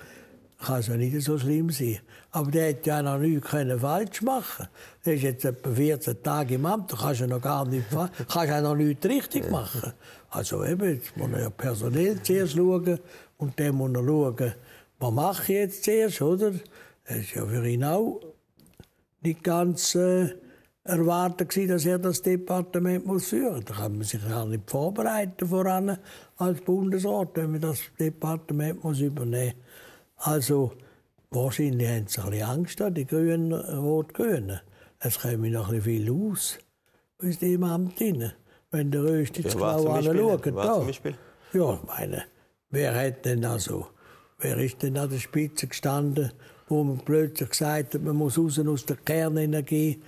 kann 0.58 0.80
es 0.80 0.86
ja 0.86 0.96
nicht 0.96 1.20
so 1.20 1.38
schlimm 1.38 1.70
sein. 1.70 1.98
Aber 2.32 2.50
der 2.50 2.68
hätte 2.68 2.88
ja 2.88 3.02
noch 3.02 3.18
nichts 3.18 3.50
falsch 3.50 4.22
machen 4.22 4.68
Der 5.04 5.14
ist 5.14 5.22
jetzt 5.22 5.44
etwa 5.44 5.70
14 5.70 6.22
Tage 6.22 6.54
im 6.54 6.64
Amt, 6.64 6.92
da 6.92 6.96
kannst 6.96 7.20
du 7.20 7.26
noch 7.26 7.42
gar 7.42 7.66
nicht, 7.66 7.84
kannst 7.90 8.34
ja 8.34 8.60
noch 8.62 8.76
nichts 8.76 9.04
richtig 9.06 9.50
machen. 9.50 9.92
Also 10.30 10.64
eben, 10.64 10.94
jetzt 10.94 11.14
muss 11.16 11.30
er 11.32 11.40
ja 11.40 11.50
personell 11.50 12.22
zuerst 12.22 12.54
schauen 12.54 12.98
und 13.36 13.60
dann 13.60 13.74
muss 13.74 13.90
er 13.92 14.04
schauen, 14.04 14.54
was 14.98 15.12
mache 15.12 15.42
ich 15.42 15.58
jetzt 15.58 15.84
zuerst, 15.84 16.22
oder? 16.22 16.52
Das 17.06 17.18
ist 17.18 17.34
ja 17.34 17.44
für 17.44 17.68
ihn 17.68 17.84
auch 17.84 18.20
nicht 19.20 19.44
ganz... 19.44 19.94
Äh, 19.94 20.34
erwartet 20.84 21.68
dass 21.68 21.86
er 21.86 21.98
das 21.98 22.22
Departement 22.22 23.06
muss 23.06 23.28
führen 23.28 23.56
muss. 23.56 23.64
Da 23.66 23.74
kann 23.74 23.92
man 23.92 24.02
sich 24.02 24.26
gar 24.26 24.46
nicht 24.46 24.70
vorbereiten 24.70 25.46
voran 25.46 25.98
als 26.36 26.60
Bundesrat, 26.62 27.30
wenn 27.34 27.52
man 27.52 27.60
das 27.60 27.80
Departement 27.98 28.82
muss 28.82 29.00
übernehmen 29.00 29.54
muss. 29.56 30.26
Also 30.26 30.72
wahrscheinlich 31.30 31.88
haben 31.88 32.06
sie 32.06 32.20
ein 32.20 32.30
bisschen 32.30 32.48
Angst, 32.48 32.82
die 32.96 33.06
Grünen, 33.06 33.52
Rot-Grünen. 33.52 34.60
Es 34.98 35.20
käme 35.20 35.50
noch 35.50 35.70
ein 35.70 35.82
viel 35.82 36.10
aus 36.10 36.58
aus 37.22 37.38
dem 37.38 37.64
Amt 37.64 38.00
rein, 38.00 38.32
wenn 38.70 38.90
der 38.90 39.02
Rösti 39.02 39.42
ja, 39.42 39.50
genau 40.36 40.80
anschaut. 40.80 41.14
Ja, 41.52 41.74
ich 41.74 41.86
meine, 41.86 42.24
wer 42.70 42.94
hat 42.94 43.24
denn 43.24 43.44
also, 43.44 43.88
wer 44.38 44.56
ist 44.58 44.82
denn 44.82 44.96
an 44.96 45.10
der 45.10 45.18
Spitze 45.18 45.66
gestanden, 45.66 46.32
wo 46.68 46.84
man 46.84 46.98
plötzlich 46.98 47.50
gesagt 47.50 47.94
hat, 47.94 48.02
man 48.02 48.16
muss 48.16 48.38
raus 48.38 48.58
aus 48.58 48.86
der 48.86 48.96
Kernenergie 48.96 50.00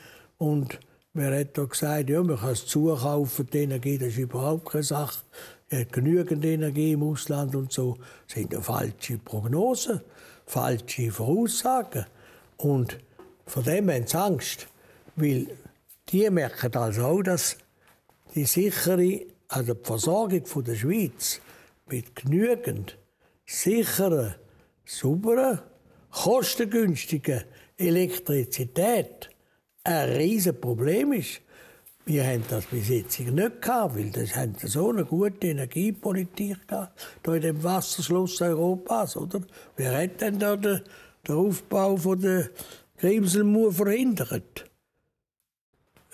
und 0.42 0.80
wer 1.12 1.38
hat 1.38 1.56
da 1.56 1.62
gesagt, 1.62 2.10
ja, 2.10 2.20
man 2.20 2.36
kann 2.36 2.50
es 2.50 2.66
zukaufen, 2.66 3.48
die 3.52 3.58
Energie, 3.58 3.96
das 3.96 4.08
ist 4.08 4.18
überhaupt 4.18 4.70
keine 4.70 4.82
Sache. 4.82 5.20
Hat 5.70 5.92
genügend 5.92 6.44
Energie 6.44 6.94
im 6.94 7.04
Ausland 7.04 7.54
und 7.54 7.72
so. 7.72 7.96
Das 8.26 8.34
sind 8.34 8.52
ja 8.52 8.60
falsche 8.60 9.18
Prognosen, 9.18 10.00
falsche 10.44 11.12
Voraussagen. 11.12 12.06
Und 12.56 12.98
von 13.46 13.62
dem 13.62 13.88
haben 13.88 14.04
sie 14.04 14.18
Angst. 14.18 14.66
Weil 15.14 15.46
die 16.08 16.28
merken 16.28 16.74
also 16.74 17.04
auch, 17.04 17.22
dass 17.22 17.56
die 18.34 18.44
sichere, 18.44 19.20
also 19.46 19.74
die 19.74 19.84
Versorgung 19.84 20.44
von 20.44 20.64
der 20.64 20.74
Schweiz 20.74 21.40
mit 21.86 22.16
genügend 22.16 22.98
sicheren, 23.46 24.34
sauberen, 24.84 25.60
kostengünstigen 26.10 27.44
Elektrizität 27.78 29.31
ein 29.84 30.08
riesiges 30.10 30.60
Problem 30.60 31.12
ist. 31.12 31.40
Wir 32.04 32.24
haben 32.26 32.44
das 32.48 32.64
bis 32.66 32.88
jetzt 32.88 33.20
nicht 33.20 33.62
gehabt, 33.62 33.96
weil 33.96 34.10
das 34.10 34.34
haben 34.34 34.56
so 34.64 34.90
eine 34.90 35.04
gute 35.04 35.46
Energiepolitik 35.46 36.66
gehabt, 36.66 37.00
hier 37.24 37.34
in 37.34 37.42
dem 37.42 37.62
Wasserschluss 37.62 38.40
Europas, 38.42 39.16
oder? 39.16 39.40
Wer 39.76 40.02
hat 40.02 40.20
denn 40.20 40.38
da 40.38 40.56
den, 40.56 40.80
den 41.26 41.34
Aufbau 41.34 41.96
von 41.96 42.20
der 42.20 42.50
Grimselmauer 42.98 43.72
verhindert? 43.72 44.64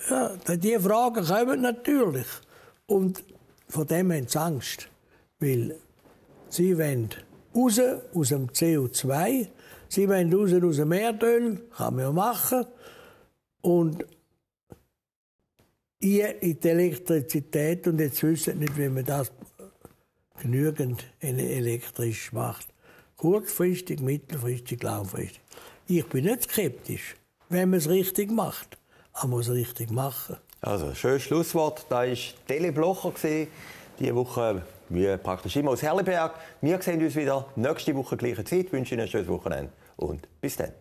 Ja, 0.09 0.35
diese 0.47 0.79
Fragen 0.79 1.25
kommen 1.25 1.61
natürlich. 1.61 2.27
Und 2.85 3.23
von 3.67 3.87
dem 3.87 4.11
haben 4.11 4.27
sie 4.27 4.39
Angst. 4.39 4.89
Weil 5.39 5.75
sie 6.49 6.77
wollen 6.77 7.09
raus 7.55 7.79
aus 8.13 8.29
dem 8.29 8.47
CO2, 8.47 9.47
sie 9.87 10.07
wollen 10.07 10.33
raus 10.33 10.51
aus 10.53 10.77
dem 10.77 10.91
Erdöl, 10.91 11.61
kann 11.75 11.95
man 11.95 12.03
ja 12.03 12.11
machen. 12.11 12.65
Und 13.61 14.05
ihr 15.99 16.41
in 16.41 16.59
die 16.59 16.69
Elektrizität 16.69 17.87
und 17.87 17.99
jetzt 17.99 18.23
wissen 18.23 18.59
nicht, 18.59 18.77
wie 18.77 18.89
man 18.89 19.05
das 19.05 19.31
genügend 20.39 21.05
elektrisch 21.19 22.31
macht. 22.31 22.67
Kurzfristig, 23.17 23.99
mittelfristig, 23.99 24.81
langfristig. 24.81 25.41
Ich 25.87 26.05
bin 26.05 26.25
nicht 26.25 26.43
skeptisch, 26.43 27.15
wenn 27.49 27.71
man 27.71 27.79
es 27.79 27.89
richtig 27.89 28.31
macht. 28.31 28.77
Man 29.13 29.31
muss 29.31 29.49
es 29.49 29.55
richtig 29.55 29.91
machen. 29.91 30.37
Also, 30.61 30.93
schönes 30.93 31.23
Schlusswort. 31.23 31.85
Da 31.89 32.07
war 32.07 32.15
Dele 32.47 32.71
Blocher, 32.71 33.13
diese 33.99 34.15
Woche 34.15 34.61
wie 34.89 35.17
praktisch 35.17 35.55
immer 35.55 35.71
aus 35.71 35.81
Herleberg. 35.81 36.35
Wir 36.61 36.81
sehen 36.81 37.03
uns 37.03 37.15
wieder 37.15 37.45
nächste 37.55 37.95
Woche 37.95 38.17
gleiche 38.17 38.43
Zeit. 38.43 38.65
Ich 38.67 38.71
wünsche 38.71 38.95
Ihnen 38.95 39.03
ein 39.03 39.07
schönes 39.07 39.27
Wochenende 39.27 39.71
und 39.97 40.27
bis 40.41 40.55
dann. 40.55 40.71